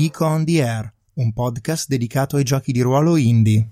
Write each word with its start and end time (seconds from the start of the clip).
Geek 0.00 0.20
on 0.22 0.46
the 0.46 0.62
Air, 0.62 0.90
un 1.16 1.30
podcast 1.34 1.86
dedicato 1.86 2.36
ai 2.36 2.42
giochi 2.42 2.72
di 2.72 2.80
ruolo 2.80 3.18
indie. 3.18 3.68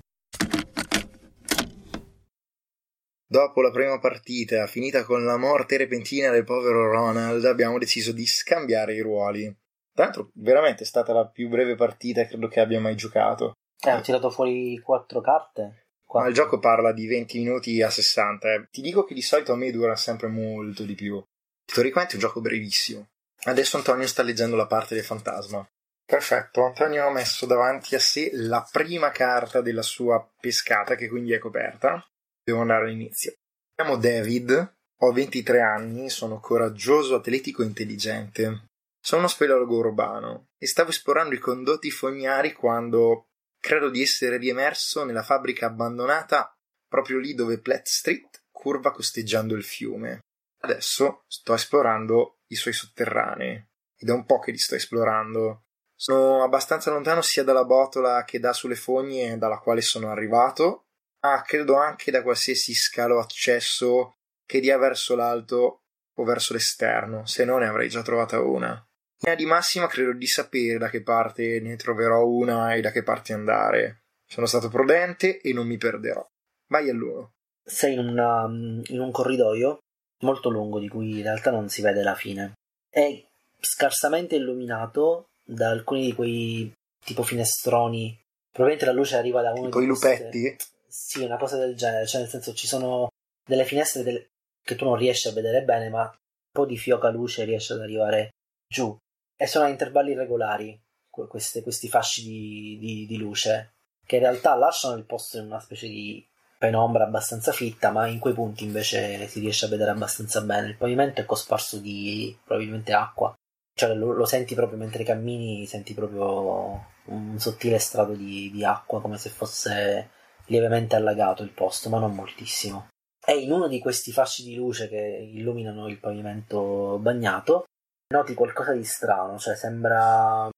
Dopo 3.25 3.61
la 3.63 3.71
prima 3.71 3.97
partita, 3.97 4.67
finita 4.67 5.05
con 5.05 5.25
la 5.25 5.37
morte 5.37 5.77
repentina 5.77 6.29
del 6.29 6.43
povero 6.43 6.87
Ronald, 6.91 7.43
abbiamo 7.45 7.79
deciso 7.79 8.11
di 8.11 8.27
scambiare 8.27 8.93
i 8.93 8.99
ruoli. 8.99 9.45
Tra 9.91 10.03
l'altro, 10.03 10.29
veramente 10.35 10.83
è 10.83 10.85
stata 10.85 11.13
la 11.13 11.25
più 11.25 11.49
breve 11.49 11.73
partita 11.73 12.23
credo 12.27 12.47
che 12.47 12.59
abbia 12.59 12.79
mai 12.79 12.93
giocato. 12.93 13.53
Eh, 13.83 13.91
ho 13.91 14.01
tirato 14.01 14.29
fuori 14.29 14.79
quattro 14.83 15.21
carte. 15.21 15.87
Ma 16.13 16.27
il 16.27 16.35
gioco 16.35 16.59
parla 16.59 16.91
di 16.91 17.07
20 17.07 17.39
minuti 17.39 17.81
a 17.81 17.89
60. 17.89 18.53
Eh. 18.53 18.67
Ti 18.69 18.81
dico 18.81 19.03
che 19.03 19.15
di 19.15 19.23
solito 19.23 19.53
a 19.53 19.55
me 19.55 19.71
dura 19.71 19.95
sempre 19.95 20.27
molto 20.27 20.83
di 20.83 20.93
più. 20.93 21.19
Teoricamente 21.65 22.13
è 22.13 22.15
un 22.17 22.21
gioco 22.21 22.39
brevissimo. 22.39 23.07
Adesso 23.45 23.77
Antonio 23.77 24.05
sta 24.05 24.21
leggendo 24.21 24.55
la 24.55 24.67
parte 24.67 24.93
del 24.93 25.03
fantasma. 25.03 25.67
Perfetto, 26.09 26.65
Antonio 26.65 27.05
ha 27.05 27.11
messo 27.11 27.45
davanti 27.45 27.93
a 27.93 27.99
sé 27.99 28.31
la 28.33 28.67
prima 28.71 29.11
carta 29.11 29.61
della 29.61 29.83
sua 29.83 30.27
pescata, 30.39 30.95
che 30.95 31.07
quindi 31.07 31.33
è 31.33 31.37
coperta. 31.37 32.03
Devo 32.43 32.61
andare 32.61 32.85
all'inizio. 32.85 33.35
Chiamo 33.75 33.95
David, 33.95 34.75
ho 35.01 35.11
23 35.11 35.61
anni, 35.61 36.09
sono 36.09 36.39
coraggioso, 36.39 37.13
atletico 37.13 37.61
e 37.61 37.67
intelligente. 37.67 38.69
Sono 38.99 39.21
uno 39.21 39.29
speleologo 39.29 39.77
urbano 39.77 40.47
e 40.57 40.65
stavo 40.65 40.89
esplorando 40.89 41.35
i 41.35 41.39
condotti 41.39 41.91
fognari 41.91 42.53
quando 42.53 43.27
credo 43.61 43.91
di 43.91 44.01
essere 44.01 44.37
riemerso 44.37 45.03
nella 45.03 45.21
fabbrica 45.21 45.67
abbandonata 45.67 46.51
proprio 46.87 47.19
lì 47.19 47.35
dove 47.35 47.59
Platt 47.59 47.85
Street 47.85 48.45
curva 48.49 48.91
costeggiando 48.91 49.53
il 49.53 49.63
fiume. 49.63 50.21
Adesso 50.61 51.25
sto 51.27 51.53
esplorando 51.53 52.39
i 52.47 52.55
suoi 52.55 52.73
sotterranei 52.73 53.63
ed 53.95 54.09
è 54.09 54.11
un 54.11 54.25
po' 54.25 54.39
che 54.39 54.49
li 54.49 54.57
sto 54.57 54.73
esplorando. 54.73 55.65
Sono 56.01 56.43
abbastanza 56.43 56.91
lontano 56.91 57.21
sia 57.21 57.43
dalla 57.43 57.65
botola 57.65 58.23
che 58.23 58.39
da 58.39 58.53
sulle 58.53 58.75
fogne 58.75 59.37
dalla 59.37 59.57
quale 59.57 59.81
sono 59.81 60.09
arrivato, 60.09 60.85
ma 61.23 61.41
credo 61.45 61.75
anche 61.75 62.09
da 62.09 62.23
qualsiasi 62.23 62.73
scalo 62.73 63.19
accesso 63.19 64.13
che 64.45 64.61
dia 64.61 64.77
verso 64.77 65.13
l'alto 65.17 65.81
o 66.15 66.23
verso 66.23 66.53
l'esterno, 66.53 67.25
se 67.25 67.43
no 67.43 67.57
ne 67.57 67.67
avrei 67.67 67.89
già 67.89 68.01
trovata 68.01 68.39
una. 68.39 68.81
In 69.27 69.35
di 69.35 69.45
massima 69.45 69.87
credo 69.87 70.13
di 70.13 70.25
sapere 70.25 70.77
da 70.77 70.89
che 70.89 71.03
parte 71.03 71.59
ne 71.59 71.75
troverò 71.75 72.25
una 72.25 72.75
e 72.75 72.79
da 72.79 72.91
che 72.91 73.03
parte 73.03 73.33
andare. 73.33 74.03
Sono 74.25 74.45
stato 74.45 74.69
prudente 74.69 75.41
e 75.41 75.51
non 75.51 75.67
mi 75.67 75.75
perderò. 75.75 76.25
Vai 76.67 76.89
all'uno. 76.89 77.33
Sei 77.61 77.95
in, 77.95 77.99
una, 77.99 78.45
in 78.45 78.99
un 79.01 79.11
corridoio 79.11 79.79
molto 80.21 80.49
lungo 80.49 80.79
di 80.79 80.87
cui 80.87 81.17
in 81.17 81.23
realtà 81.23 81.51
non 81.51 81.67
si 81.67 81.81
vede 81.81 82.03
la 82.03 82.15
fine. 82.15 82.53
È 82.89 83.21
scarsamente 83.59 84.37
illuminato 84.37 85.25
da 85.49 85.69
alcuni 85.69 86.05
di 86.05 86.13
quei 86.13 86.71
tipo 87.03 87.23
finestroni. 87.23 88.17
Probabilmente 88.51 88.85
la 88.85 88.97
luce 88.97 89.15
arriva 89.15 89.41
da 89.41 89.51
uno 89.51 89.65
tipo 89.65 89.79
di 89.79 89.85
i 89.85 89.87
lupetti? 89.87 90.55
Sì, 90.87 91.23
una 91.23 91.37
cosa 91.37 91.57
del 91.57 91.75
genere, 91.75 92.07
cioè 92.07 92.21
nel 92.21 92.29
senso 92.29 92.53
ci 92.53 92.67
sono 92.67 93.09
delle 93.47 93.65
finestre 93.65 94.03
del... 94.03 94.27
che 94.63 94.75
tu 94.75 94.85
non 94.85 94.95
riesci 94.95 95.27
a 95.27 95.33
vedere 95.33 95.63
bene, 95.63 95.89
ma 95.89 96.01
un 96.01 96.51
po' 96.51 96.65
di 96.65 96.77
fioca 96.77 97.09
luce 97.09 97.43
riesce 97.43 97.73
ad 97.73 97.81
arrivare 97.81 98.29
giù. 98.67 98.95
E 99.35 99.47
sono 99.47 99.65
a 99.65 99.69
intervalli 99.69 100.13
regolari 100.13 100.79
queste, 101.09 101.61
questi 101.61 101.89
fasci 101.89 102.23
di, 102.23 102.77
di, 102.79 103.05
di 103.07 103.17
luce, 103.17 103.73
che 104.05 104.15
in 104.17 104.21
realtà 104.21 104.55
lasciano 104.55 104.95
il 104.95 105.05
posto 105.05 105.37
in 105.37 105.45
una 105.45 105.59
specie 105.59 105.87
di 105.87 106.25
penombra 106.57 107.05
abbastanza 107.05 107.51
fitta, 107.51 107.91
ma 107.91 108.07
in 108.07 108.19
quei 108.19 108.33
punti 108.33 108.65
invece 108.65 109.27
si 109.27 109.39
riesce 109.39 109.65
a 109.65 109.69
vedere 109.69 109.91
abbastanza 109.91 110.41
bene. 110.41 110.67
Il 110.67 110.77
pavimento 110.77 111.21
è 111.21 111.25
cosparso 111.25 111.77
di 111.77 112.37
probabilmente 112.43 112.93
acqua, 112.93 113.33
cioè 113.79 113.93
lo, 113.93 114.11
lo 114.11 114.25
senti 114.25 114.55
proprio 114.55 114.77
mentre 114.77 115.05
cammini, 115.05 115.65
senti 115.65 115.93
proprio 115.93 116.87
un 117.05 117.39
sottile 117.39 117.79
strato 117.79 118.11
di, 118.11 118.51
di, 118.51 118.65
acqua, 118.65 118.99
come 118.99 119.17
se 119.17 119.29
fosse 119.29 120.09
lievemente 120.47 120.97
allagato 120.97 121.43
il 121.43 121.51
posto, 121.51 121.87
ma 121.87 121.97
non 121.97 122.13
moltissimo. 122.13 122.89
E 123.25 123.37
in 123.37 123.53
uno 123.53 123.69
di 123.69 123.79
questi 123.79 124.11
fasci 124.11 124.43
di 124.43 124.55
luce 124.55 124.89
che 124.89 125.29
illuminano 125.31 125.87
il 125.87 125.97
pavimento 125.97 126.97
bagnato, 126.99 127.67
noti 128.13 128.33
qualcosa 128.33 128.73
di 128.73 128.83
strano, 128.83 129.39
cioè 129.39 129.55
sembra 129.55 130.49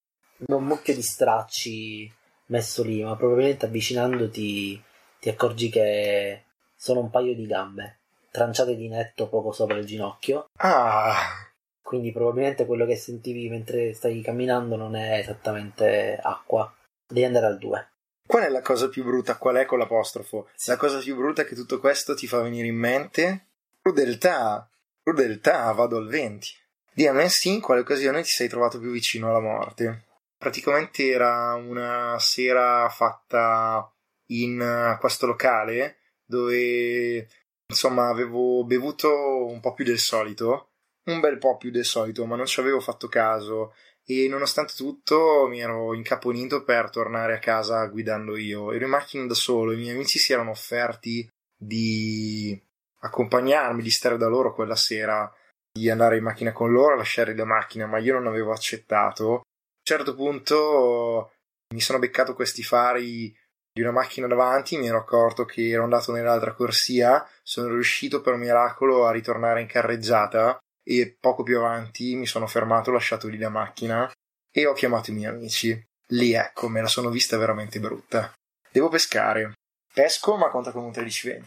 un 0.47 0.63
mucchio 0.63 0.95
di 0.95 1.03
stracci 1.03 2.11
messo 2.47 2.81
lì, 2.81 3.03
ma 3.03 3.15
probabilmente 3.15 3.67
avvicinandoti 3.67 4.83
ti 5.19 5.29
accorgi 5.29 5.69
che 5.69 6.45
sono 6.75 7.01
un 7.01 7.11
paio 7.11 7.35
di 7.35 7.45
gambe 7.45 7.99
tranciate 8.31 8.75
di 8.75 8.87
netto 8.87 9.27
poco 9.27 9.51
sopra 9.51 9.77
il 9.77 9.85
ginocchio. 9.85 10.47
Ah! 10.57 11.50
Quindi 11.81 12.11
probabilmente 12.11 12.65
quello 12.65 12.85
che 12.85 12.95
sentivi 12.95 13.49
mentre 13.49 13.93
stai 13.93 14.21
camminando 14.21 14.75
non 14.75 14.95
è 14.95 15.17
esattamente 15.17 16.17
acqua. 16.21 16.73
Devi 17.07 17.25
andare 17.25 17.47
al 17.47 17.57
2. 17.57 17.89
Qual 18.25 18.43
è 18.43 18.49
la 18.49 18.61
cosa 18.61 18.87
più 18.87 19.03
brutta? 19.03 19.37
Qual 19.37 19.55
è 19.55 19.65
con 19.65 19.79
l'apostrofo? 19.79 20.49
La 20.67 20.77
cosa 20.77 20.99
più 20.99 21.15
brutta 21.17 21.43
che 21.43 21.55
tutto 21.55 21.79
questo 21.79 22.15
ti 22.15 22.27
fa 22.27 22.41
venire 22.41 22.67
in 22.67 22.77
mente? 22.77 23.47
Crudeltà. 23.81 24.69
Crudeltà, 25.03 25.71
vado 25.73 25.97
al 25.97 26.07
20. 26.07 26.47
Di 26.93 27.07
a 27.07 27.13
me 27.13 27.27
sì, 27.29 27.53
in 27.53 27.61
quale 27.61 27.81
occasione 27.81 28.21
ti 28.21 28.29
sei 28.29 28.47
trovato 28.47 28.79
più 28.79 28.91
vicino 28.91 29.29
alla 29.29 29.39
morte? 29.39 30.05
Praticamente 30.37 31.09
era 31.09 31.55
una 31.55 32.15
sera 32.19 32.87
fatta 32.89 33.91
in 34.27 34.61
eh, 34.61 34.97
questo 34.99 35.25
locale 35.25 35.97
dove 36.25 37.27
insomma 37.67 38.09
avevo 38.09 38.63
bevuto 38.63 39.45
un 39.45 39.59
po' 39.59 39.73
più 39.73 39.85
del 39.85 39.99
solito, 39.99 40.70
un 41.05 41.19
bel 41.19 41.37
po' 41.37 41.57
più 41.57 41.71
del 41.71 41.85
solito, 41.85 42.25
ma 42.25 42.35
non 42.35 42.45
ci 42.45 42.59
avevo 42.59 42.79
fatto 42.79 43.07
caso 43.07 43.73
e 44.05 44.27
nonostante 44.27 44.73
tutto 44.75 45.47
mi 45.47 45.61
ero 45.61 45.93
incaponito 45.93 46.63
per 46.63 46.89
tornare 46.89 47.35
a 47.35 47.39
casa 47.39 47.85
guidando 47.85 48.35
io. 48.35 48.71
Ero 48.71 48.85
in 48.85 48.91
macchina 48.91 49.25
da 49.25 49.33
solo, 49.33 49.71
i 49.71 49.77
miei 49.77 49.93
amici 49.93 50.19
si 50.19 50.33
erano 50.33 50.51
offerti 50.51 51.27
di 51.57 52.59
accompagnarmi, 52.99 53.81
di 53.81 53.91
stare 53.91 54.17
da 54.17 54.27
loro 54.27 54.53
quella 54.53 54.75
sera, 54.75 55.31
di 55.71 55.89
andare 55.89 56.17
in 56.17 56.23
macchina 56.23 56.51
con 56.51 56.71
loro, 56.71 56.95
lasciare 56.95 57.35
la 57.35 57.45
macchina, 57.45 57.85
ma 57.85 57.99
io 57.99 58.13
non 58.13 58.27
avevo 58.27 58.51
accettato. 58.51 59.33
A 59.33 59.37
un 59.37 59.83
certo 59.83 60.15
punto 60.15 61.33
mi 61.73 61.81
sono 61.81 61.99
beccato 61.99 62.33
questi 62.33 62.63
fari 62.63 63.35
di 63.73 63.81
una 63.81 63.91
macchina 63.91 64.27
davanti, 64.27 64.77
mi 64.77 64.87
ero 64.87 64.97
accorto 64.97 65.45
che 65.45 65.69
ero 65.69 65.83
andato 65.83 66.11
nell'altra 66.11 66.53
corsia, 66.53 67.25
sono 67.41 67.69
riuscito 67.69 68.19
per 68.19 68.35
miracolo 68.35 69.05
a 69.05 69.11
ritornare 69.11 69.61
in 69.61 69.67
carreggiata 69.67 70.59
e 70.83 71.15
poco 71.19 71.43
più 71.43 71.57
avanti 71.57 72.15
mi 72.15 72.25
sono 72.25 72.47
fermato, 72.47 72.89
ho 72.89 72.93
lasciato 72.93 73.27
lì 73.27 73.37
la 73.37 73.49
macchina 73.49 74.11
e 74.51 74.65
ho 74.65 74.73
chiamato 74.73 75.11
i 75.11 75.13
miei 75.13 75.31
amici. 75.31 75.87
Lì 76.07 76.33
ecco, 76.33 76.67
me 76.67 76.81
la 76.81 76.87
sono 76.87 77.09
vista 77.09 77.37
veramente 77.37 77.79
brutta. 77.79 78.33
Devo 78.69 78.89
pescare. 78.89 79.53
Pesco 79.93 80.35
ma 80.37 80.49
conta 80.49 80.71
con 80.71 80.83
un 80.83 80.91
13-20 80.91 81.43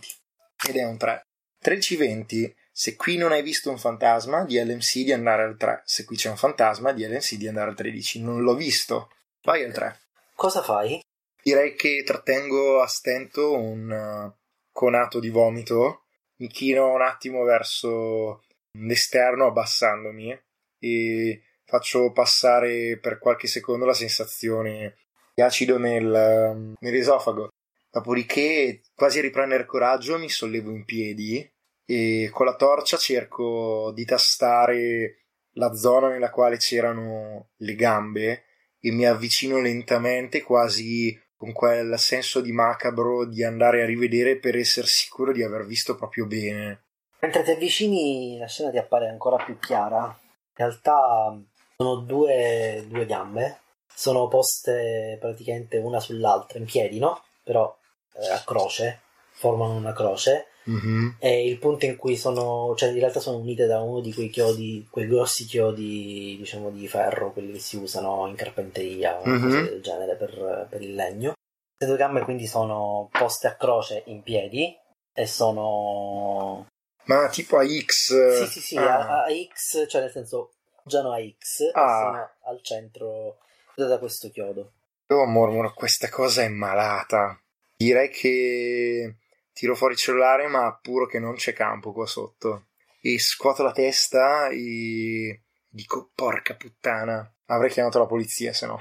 ed 0.68 0.76
è 0.76 0.84
un 0.84 0.96
3. 0.96 1.22
13-20, 1.62 2.52
se 2.70 2.96
qui 2.96 3.16
non 3.16 3.32
hai 3.32 3.42
visto 3.42 3.70
un 3.70 3.78
fantasma, 3.78 4.44
di 4.44 4.62
LMC 4.62 5.04
di 5.04 5.12
andare 5.12 5.44
al 5.44 5.56
3. 5.56 5.82
Se 5.84 6.04
qui 6.04 6.16
c'è 6.16 6.28
un 6.28 6.36
fantasma, 6.36 6.92
di 6.92 7.06
LMC 7.06 7.34
di 7.36 7.48
andare 7.48 7.70
al 7.70 7.76
13. 7.76 8.22
Non 8.22 8.42
l'ho 8.42 8.54
visto. 8.54 9.10
Vai 9.42 9.64
al 9.64 9.72
3. 9.72 10.00
Cosa 10.34 10.62
fai? 10.62 11.00
Direi 11.42 11.74
che 11.74 12.02
trattengo 12.04 12.80
a 12.80 12.86
stento 12.86 13.56
un 13.56 13.90
uh, 13.90 14.34
conato 14.72 15.20
di 15.20 15.28
vomito, 15.28 16.04
mi 16.36 16.48
chino 16.48 16.92
un 16.92 17.02
attimo 17.02 17.44
verso 17.44 18.42
l'esterno 18.78 19.46
abbassandomi 19.46 20.38
e 20.78 21.42
faccio 21.64 22.12
passare 22.12 22.98
per 22.98 23.18
qualche 23.18 23.46
secondo 23.46 23.84
la 23.84 23.94
sensazione 23.94 24.96
di 25.34 25.42
acido 25.42 25.78
nel, 25.78 26.74
nell'esofago. 26.78 27.48
Dopodiché, 27.90 28.82
quasi 28.94 29.18
a 29.18 29.22
riprendere 29.22 29.66
coraggio, 29.66 30.18
mi 30.18 30.28
sollevo 30.28 30.70
in 30.70 30.84
piedi 30.84 31.48
e 31.86 32.28
con 32.32 32.46
la 32.46 32.56
torcia 32.56 32.96
cerco 32.96 33.92
di 33.94 34.04
tastare 34.04 35.24
la 35.52 35.72
zona 35.74 36.08
nella 36.08 36.30
quale 36.30 36.56
c'erano 36.56 37.50
le 37.56 37.74
gambe 37.74 38.44
e 38.80 38.90
mi 38.90 39.06
avvicino 39.06 39.60
lentamente, 39.60 40.42
quasi 40.42 41.18
con 41.36 41.52
quel 41.52 41.98
senso 41.98 42.40
di 42.40 42.52
macabro 42.52 43.26
di 43.26 43.44
andare 43.44 43.82
a 43.82 43.86
rivedere 43.86 44.38
per 44.38 44.56
essere 44.56 44.86
sicuro 44.86 45.32
di 45.32 45.42
aver 45.42 45.64
visto 45.66 45.94
proprio 45.94 46.26
bene. 46.26 46.83
Mentre 47.24 47.42
ti 47.42 47.52
avvicini 47.52 48.36
la 48.36 48.46
scena 48.46 48.70
ti 48.70 48.76
appare 48.76 49.08
ancora 49.08 49.42
più 49.42 49.58
chiara. 49.58 50.04
In 50.04 50.66
realtà 50.66 51.34
sono 51.74 51.94
due, 51.96 52.84
due 52.86 53.06
gambe, 53.06 53.60
sono 53.94 54.28
poste 54.28 55.16
praticamente 55.18 55.78
una 55.78 56.00
sull'altra 56.00 56.58
in 56.58 56.66
piedi, 56.66 56.98
no? 56.98 57.22
Però 57.42 57.74
eh, 58.16 58.28
a 58.28 58.42
croce, 58.44 59.00
formano 59.30 59.72
una 59.72 59.94
croce. 59.94 60.48
Mm-hmm. 60.68 61.08
E 61.18 61.46
il 61.46 61.58
punto 61.58 61.86
in 61.86 61.96
cui 61.96 62.14
sono, 62.14 62.74
cioè 62.76 62.90
in 62.90 62.98
realtà 62.98 63.20
sono 63.20 63.38
unite 63.38 63.64
da 63.64 63.80
uno 63.80 64.00
di 64.00 64.12
quei 64.12 64.28
chiodi, 64.28 64.86
quei 64.90 65.06
grossi 65.06 65.46
chiodi, 65.46 66.36
diciamo, 66.36 66.68
di 66.68 66.86
ferro, 66.86 67.32
quelli 67.32 67.52
che 67.52 67.58
si 67.58 67.78
usano 67.78 68.26
in 68.26 68.34
carpenteria 68.34 69.18
o 69.18 69.26
Mhm. 69.26 69.42
cose 69.42 69.62
del 69.62 69.80
genere 69.82 70.14
per, 70.16 70.66
per 70.68 70.82
il 70.82 70.94
legno. 70.94 71.32
Le 71.78 71.86
due 71.86 71.96
gambe 71.96 72.20
quindi 72.20 72.46
sono 72.46 73.08
poste 73.10 73.46
a 73.46 73.54
croce 73.54 74.02
in 74.08 74.22
piedi 74.22 74.76
e 75.16 75.26
sono 75.26 76.66
Ma 77.04 77.28
tipo 77.28 77.58
a 77.58 77.64
X. 77.66 78.44
sì, 78.44 78.46
sì, 78.46 78.60
sì, 78.60 78.76
ah, 78.76 78.98
a, 78.98 79.24
a 79.24 79.28
X, 79.52 79.86
cioè 79.88 80.00
nel 80.02 80.10
senso 80.10 80.52
appoggiano 80.76 81.12
a 81.12 81.18
X 81.20 81.70
Ah. 81.74 82.30
al 82.44 82.60
centro 82.62 83.38
da 83.74 83.98
questo 83.98 84.30
chiodo. 84.30 84.72
Io 85.08 85.24
mormoro, 85.26 85.72
questa 85.74 86.08
cosa 86.08 86.42
è 86.42 86.48
malata. 86.48 87.38
Direi 87.76 88.08
che 88.08 89.16
tiro 89.52 89.74
fuori 89.74 89.94
il 89.94 89.98
cellulare, 89.98 90.46
ma 90.46 90.78
puro 90.80 91.06
che 91.06 91.18
non 91.18 91.34
c'è 91.34 91.52
campo 91.52 91.92
qua 91.92 92.06
sotto. 92.06 92.66
E 93.00 93.18
scuoto 93.18 93.62
la 93.62 93.72
testa 93.72 94.48
e 94.48 95.42
dico, 95.68 96.10
porca 96.14 96.54
puttana, 96.54 97.30
avrei 97.46 97.70
chiamato 97.70 97.98
la 97.98 98.06
polizia 98.06 98.52
se 98.54 98.66
no. 98.66 98.78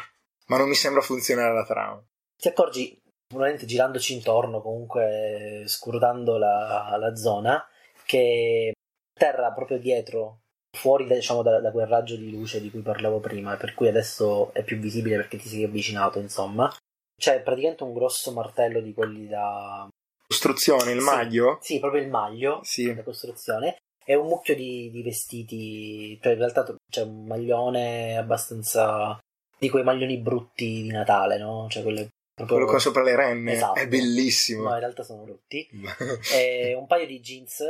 Ma 0.47 0.57
non 0.57 0.69
mi 0.69 0.75
sembra 0.75 1.01
funzionare 1.01 1.53
la 1.53 1.65
trama. 1.65 2.01
Ti 2.37 2.47
accorgi, 2.47 3.01
probabilmente 3.27 3.65
girandoci 3.65 4.13
intorno, 4.13 4.61
comunque 4.61 5.63
scrutando 5.65 6.37
la, 6.37 6.95
la 6.97 7.15
zona, 7.15 7.65
che 8.05 8.73
terra 9.13 9.51
proprio 9.51 9.77
dietro, 9.79 10.39
fuori 10.75 11.05
diciamo, 11.05 11.41
da, 11.41 11.59
da, 11.59 11.71
quel 11.71 11.87
raggio 11.87 12.15
di 12.15 12.31
luce 12.31 12.61
di 12.61 12.71
cui 12.71 12.81
parlavo 12.81 13.19
prima, 13.19 13.55
per 13.55 13.73
cui 13.73 13.87
adesso 13.87 14.53
è 14.53 14.63
più 14.63 14.77
visibile 14.77 15.17
perché 15.17 15.37
ti 15.37 15.47
sei 15.47 15.63
avvicinato, 15.63 16.19
insomma. 16.19 16.73
C'è 17.15 17.41
praticamente 17.41 17.83
un 17.83 17.93
grosso 17.93 18.31
martello 18.31 18.81
di 18.81 18.93
quelli 18.93 19.27
da... 19.27 19.87
Costruzione, 20.27 20.91
il 20.91 20.99
Sì, 20.99 21.05
maglio? 21.05 21.59
Sì, 21.61 21.79
proprio 21.79 22.01
il 22.01 22.09
maglio 22.09 22.59
Sì. 22.63 22.93
da 22.93 23.03
costruzione. 23.03 23.77
E 24.05 24.15
un 24.15 24.27
mucchio 24.27 24.55
di, 24.55 24.89
di 24.91 25.01
vestiti, 25.01 26.19
cioè 26.21 26.33
in 26.33 26.39
realtà 26.39 26.75
c'è 26.91 27.03
un 27.03 27.25
maglione 27.25 28.17
abbastanza 28.17 29.17
di 29.57 29.69
quei 29.69 29.83
maglioni 29.83 30.17
brutti 30.17 30.65
di 30.65 30.87
Natale, 30.89 31.37
no? 31.37 31.67
Cioè 31.69 31.83
quelle 31.83 32.09
proprio... 32.33 32.57
Quello 32.57 32.71
con 32.71 32.81
sopra 32.81 33.03
le 33.03 33.15
renne. 33.15 33.53
Esatto. 33.53 33.79
È 33.79 33.87
bellissimo. 33.87 34.63
No, 34.63 34.73
in 34.73 34.79
realtà 34.79 35.03
sono 35.03 35.23
brutti. 35.23 35.69
Un 36.75 36.87
paio 36.87 37.05
di 37.05 37.21
jeans 37.21 37.63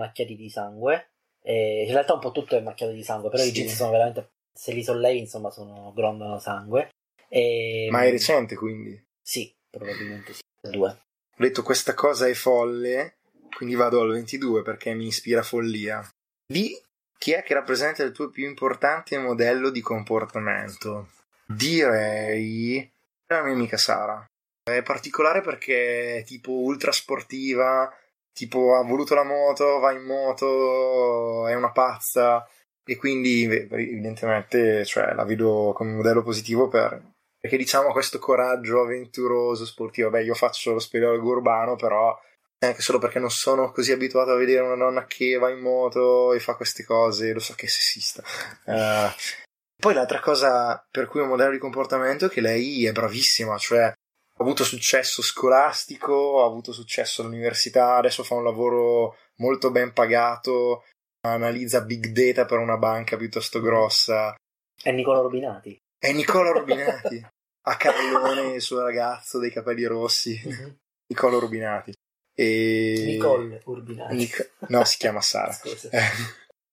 macchiati 0.00 0.34
di 0.34 0.48
sangue. 0.48 1.10
E 1.42 1.84
in 1.86 1.92
realtà 1.92 2.14
un 2.14 2.20
po' 2.20 2.32
tutto 2.32 2.56
è 2.56 2.60
macchiato 2.60 2.92
di 2.92 3.02
sangue, 3.02 3.30
però 3.30 3.42
Sì. 3.42 3.50
i 3.50 3.52
jeans 3.52 3.74
sono 3.74 3.90
veramente. 3.92 4.30
Se 4.52 4.72
li 4.72 4.82
sollevi, 4.82 5.18
insomma, 5.18 5.50
sono 5.50 5.92
grondano 5.94 6.38
sangue. 6.38 6.88
E... 7.28 7.88
Ma 7.90 8.04
è 8.04 8.10
recente 8.10 8.56
quindi. 8.56 9.00
Sì, 9.22 9.52
probabilmente 9.70 10.32
sì. 10.34 10.40
Due. 10.70 10.88
Ho 10.90 11.42
detto 11.42 11.62
questa 11.62 11.94
cosa 11.94 12.26
è 12.26 12.34
folle, 12.34 13.18
quindi 13.54 13.74
vado 13.74 14.00
al 14.00 14.10
22 14.10 14.62
perché 14.62 14.92
mi 14.92 15.06
ispira 15.06 15.42
follia. 15.42 16.06
Di 16.46 16.78
chi 17.16 17.32
è 17.32 17.42
che 17.42 17.54
rappresenta 17.54 18.02
il 18.02 18.12
tuo 18.12 18.28
più 18.28 18.46
importante 18.46 19.16
modello 19.18 19.70
di 19.70 19.80
comportamento? 19.80 21.10
Direi 21.46 22.90
la 23.28 23.42
mia 23.42 23.52
amica 23.52 23.76
Sara. 23.76 24.24
È 24.62 24.82
particolare 24.82 25.40
perché 25.40 26.18
è 26.18 26.24
tipo 26.24 26.52
ultra 26.52 26.92
sportiva, 26.92 27.90
tipo 28.32 28.76
ha 28.76 28.82
voluto 28.84 29.14
la 29.14 29.24
moto, 29.24 29.78
va 29.78 29.92
in 29.92 30.02
moto, 30.02 31.46
è 31.46 31.54
una 31.54 31.72
pazza 31.72 32.46
e 32.84 32.96
quindi 32.96 33.44
evidentemente 33.44 34.84
cioè, 34.84 35.14
la 35.14 35.24
vedo 35.24 35.72
come 35.74 35.92
modello 35.92 36.22
positivo 36.22 36.68
per, 36.68 37.00
perché 37.38 37.56
diciamo 37.56 37.92
questo 37.92 38.18
coraggio 38.18 38.82
avventuroso, 38.82 39.64
sportivo. 39.64 40.10
Beh, 40.10 40.24
io 40.24 40.34
faccio 40.34 40.72
lo 40.72 40.78
speleologo 40.78 41.28
urbano, 41.30 41.76
però 41.76 42.18
anche 42.62 42.82
solo 42.82 42.98
perché 42.98 43.18
non 43.18 43.30
sono 43.30 43.70
così 43.70 43.92
abituato 43.92 44.32
a 44.32 44.36
vedere 44.36 44.62
una 44.62 44.76
donna 44.76 45.06
che 45.06 45.38
va 45.38 45.48
in 45.48 45.60
moto 45.60 46.34
e 46.34 46.40
fa 46.40 46.54
queste 46.54 46.84
cose, 46.84 47.32
lo 47.32 47.40
so 47.40 47.54
che 47.54 47.66
è 47.66 47.68
sessista. 47.68 48.22
Eh, 48.66 49.08
poi 49.76 49.94
l'altra 49.94 50.20
cosa 50.20 50.86
per 50.90 51.06
cui 51.06 51.20
è 51.20 51.22
un 51.22 51.30
modello 51.30 51.52
di 51.52 51.58
comportamento 51.58 52.26
è 52.26 52.28
che 52.28 52.42
lei 52.42 52.84
è 52.84 52.92
bravissima, 52.92 53.56
cioè 53.56 53.90
avuto 54.42 54.64
successo 54.64 55.22
scolastico, 55.22 56.42
ha 56.42 56.46
avuto 56.46 56.72
successo 56.72 57.22
all'università, 57.22 57.96
adesso 57.96 58.22
fa 58.24 58.34
un 58.34 58.44
lavoro 58.44 59.16
molto 59.36 59.70
ben 59.70 59.92
pagato, 59.92 60.84
analizza 61.26 61.82
big 61.82 62.06
data 62.08 62.44
per 62.44 62.58
una 62.58 62.76
banca 62.76 63.16
piuttosto 63.16 63.60
grossa. 63.60 64.34
È 64.82 64.90
Nicola 64.90 65.20
Robinati. 65.20 65.76
È 65.98 66.12
Nicola 66.12 66.50
Rubinati. 66.50 67.24
A 67.62 67.76
Carlone, 67.76 68.54
il 68.54 68.62
suo 68.62 68.80
ragazzo 68.80 69.38
dei 69.38 69.50
capelli 69.50 69.84
rossi. 69.84 70.40
Nicola 71.08 71.38
Rubinati. 71.38 71.92
E... 72.34 73.02
Nicole 73.04 73.60
Urbinati. 73.64 74.14
Nic- 74.14 74.52
No, 74.68 74.82
si 74.84 74.96
chiama 74.96 75.20
Sara. 75.20 75.54
Eh, 75.90 76.10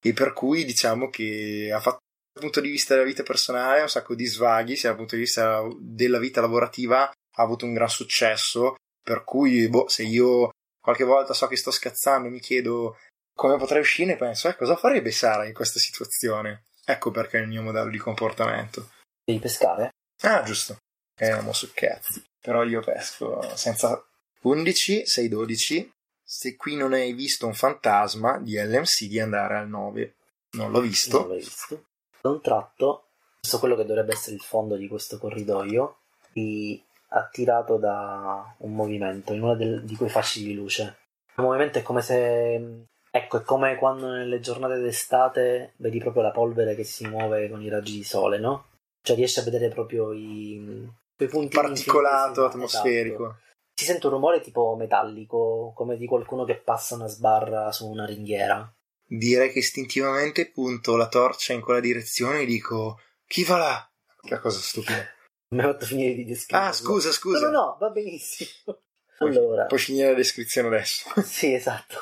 e 0.01 0.13
per 0.13 0.31
cui 0.31 0.63
diciamo 0.63 1.09
che 1.09 1.69
ha 1.73 1.81
fatto 1.81 1.97
dal 2.31 2.43
punto 2.43 2.61
di 2.61 2.69
vista 2.69 2.93
della 2.93 3.05
vita 3.05 3.23
personale 3.23 3.81
un 3.81 3.89
sacco 3.89 4.15
di 4.15 4.25
svaghi, 4.25 4.77
sia 4.77 4.89
dal 4.89 4.97
punto 4.97 5.15
di 5.15 5.21
vista 5.21 5.67
della 5.77 6.19
vita 6.19 6.39
lavorativa 6.39 7.11
ha 7.37 7.43
avuto 7.43 7.65
un 7.65 7.73
gran 7.73 7.89
successo, 7.89 8.75
per 9.01 9.23
cui 9.23 9.67
boh, 9.69 9.87
se 9.87 10.03
io 10.03 10.49
qualche 10.81 11.03
volta 11.03 11.33
so 11.33 11.47
che 11.47 11.57
sto 11.57 11.71
scazzando 11.71 12.27
e 12.27 12.31
mi 12.31 12.39
chiedo 12.39 12.97
come 13.37 13.57
potrei 13.57 13.81
uscire, 13.81 14.15
penso, 14.15 14.47
eh, 14.47 14.55
cosa 14.55 14.75
farebbe 14.75 15.11
Sara 15.11 15.45
in 15.45 15.53
questa 15.53 15.79
situazione? 15.79 16.65
Ecco 16.83 17.11
perché 17.11 17.37
è 17.37 17.41
il 17.41 17.47
mio 17.47 17.61
modello 17.61 17.91
di 17.91 17.97
comportamento. 17.99 18.89
Devi 19.23 19.39
pescare? 19.39 19.91
Ah, 20.21 20.41
giusto. 20.41 20.77
Eh, 21.19 21.39
mo 21.41 21.53
su 21.53 21.69
cazzi. 21.73 22.23
Però 22.39 22.63
io 22.63 22.81
pesco 22.81 23.55
senza 23.55 24.03
11, 24.41 25.05
6, 25.05 25.27
12. 25.27 25.91
Se 26.23 26.55
qui 26.55 26.75
non 26.75 26.93
hai 26.93 27.13
visto 27.13 27.45
un 27.45 27.53
fantasma 27.53 28.39
di 28.39 28.57
LMC 28.57 29.05
di 29.05 29.19
andare 29.19 29.57
al 29.57 29.67
9. 29.67 30.15
Non 30.51 30.71
l'ho 30.71 30.81
visto. 30.81 31.19
Non 31.19 31.29
l'hai 31.29 31.39
visto. 31.39 31.85
Da 32.21 32.29
un 32.29 32.41
tratto, 32.41 33.09
verso 33.41 33.59
quello 33.59 33.75
che 33.75 33.85
dovrebbe 33.85 34.13
essere 34.13 34.35
il 34.35 34.41
fondo 34.41 34.77
di 34.77 34.87
questo 34.87 35.19
corridoio, 35.19 35.99
ti 36.31 36.83
attirato 37.09 37.77
da 37.77 38.53
un 38.59 38.73
movimento 38.73 39.33
in 39.33 39.41
uno 39.41 39.55
del- 39.55 39.83
di 39.83 39.95
quei 39.95 40.09
fasci 40.09 40.43
di 40.43 40.53
luce. 40.53 40.97
Il 41.35 41.43
movimento 41.43 41.77
è 41.77 41.81
come 41.81 42.01
se. 42.01 42.85
Ecco, 43.09 43.37
è 43.37 43.41
come 43.43 43.75
quando 43.77 44.09
nelle 44.11 44.39
giornate 44.39 44.79
d'estate 44.79 45.73
vedi 45.77 45.99
proprio 45.99 46.21
la 46.23 46.31
polvere 46.31 46.75
che 46.75 46.83
si 46.83 47.07
muove 47.07 47.49
con 47.49 47.61
i 47.61 47.69
raggi 47.69 47.93
di 47.93 48.03
sole, 48.03 48.37
no? 48.37 48.65
Cioè 49.01 49.15
riesci 49.15 49.39
a 49.39 49.43
vedere 49.43 49.69
proprio 49.69 50.11
i. 50.13 50.87
quei 51.15 51.29
punti 51.29 51.55
Particolato, 51.55 52.45
atmosferico. 52.45 53.37
Si 53.73 53.85
sente 53.85 54.07
un 54.07 54.13
rumore 54.13 54.41
tipo 54.41 54.75
metallico, 54.75 55.71
come 55.75 55.97
di 55.97 56.05
qualcuno 56.07 56.43
che 56.43 56.55
passa 56.55 56.95
una 56.95 57.07
sbarra 57.07 57.71
su 57.71 57.87
una 57.87 58.05
ringhiera. 58.05 58.69
Direi 59.09 59.51
che 59.51 59.59
istintivamente 59.59 60.49
punto 60.51 60.95
la 60.97 61.07
torcia 61.07 61.53
in 61.53 61.61
quella 61.61 61.79
direzione 61.79 62.41
e 62.41 62.45
dico: 62.45 62.99
Chi 63.25 63.43
va 63.43 63.57
là? 63.57 63.89
Che 64.19 64.39
cosa 64.39 64.59
stupida. 64.59 65.05
Mi 65.49 65.61
ha 65.61 65.63
fatto 65.63 65.85
finire 65.85 66.13
di 66.13 66.25
descriverlo. 66.25 66.69
Ah, 66.69 66.73
scusa, 66.73 67.11
scusa. 67.11 67.49
No, 67.49 67.51
no, 67.51 67.59
no, 67.65 67.77
va 67.79 67.89
benissimo. 67.89 68.79
Puoi- 69.17 69.35
Allora, 69.35 69.65
Puoi 69.65 69.79
finire 69.79 70.09
la 70.09 70.15
descrizione 70.15 70.67
adesso. 70.67 71.09
sì, 71.23 71.53
esatto. 71.53 71.95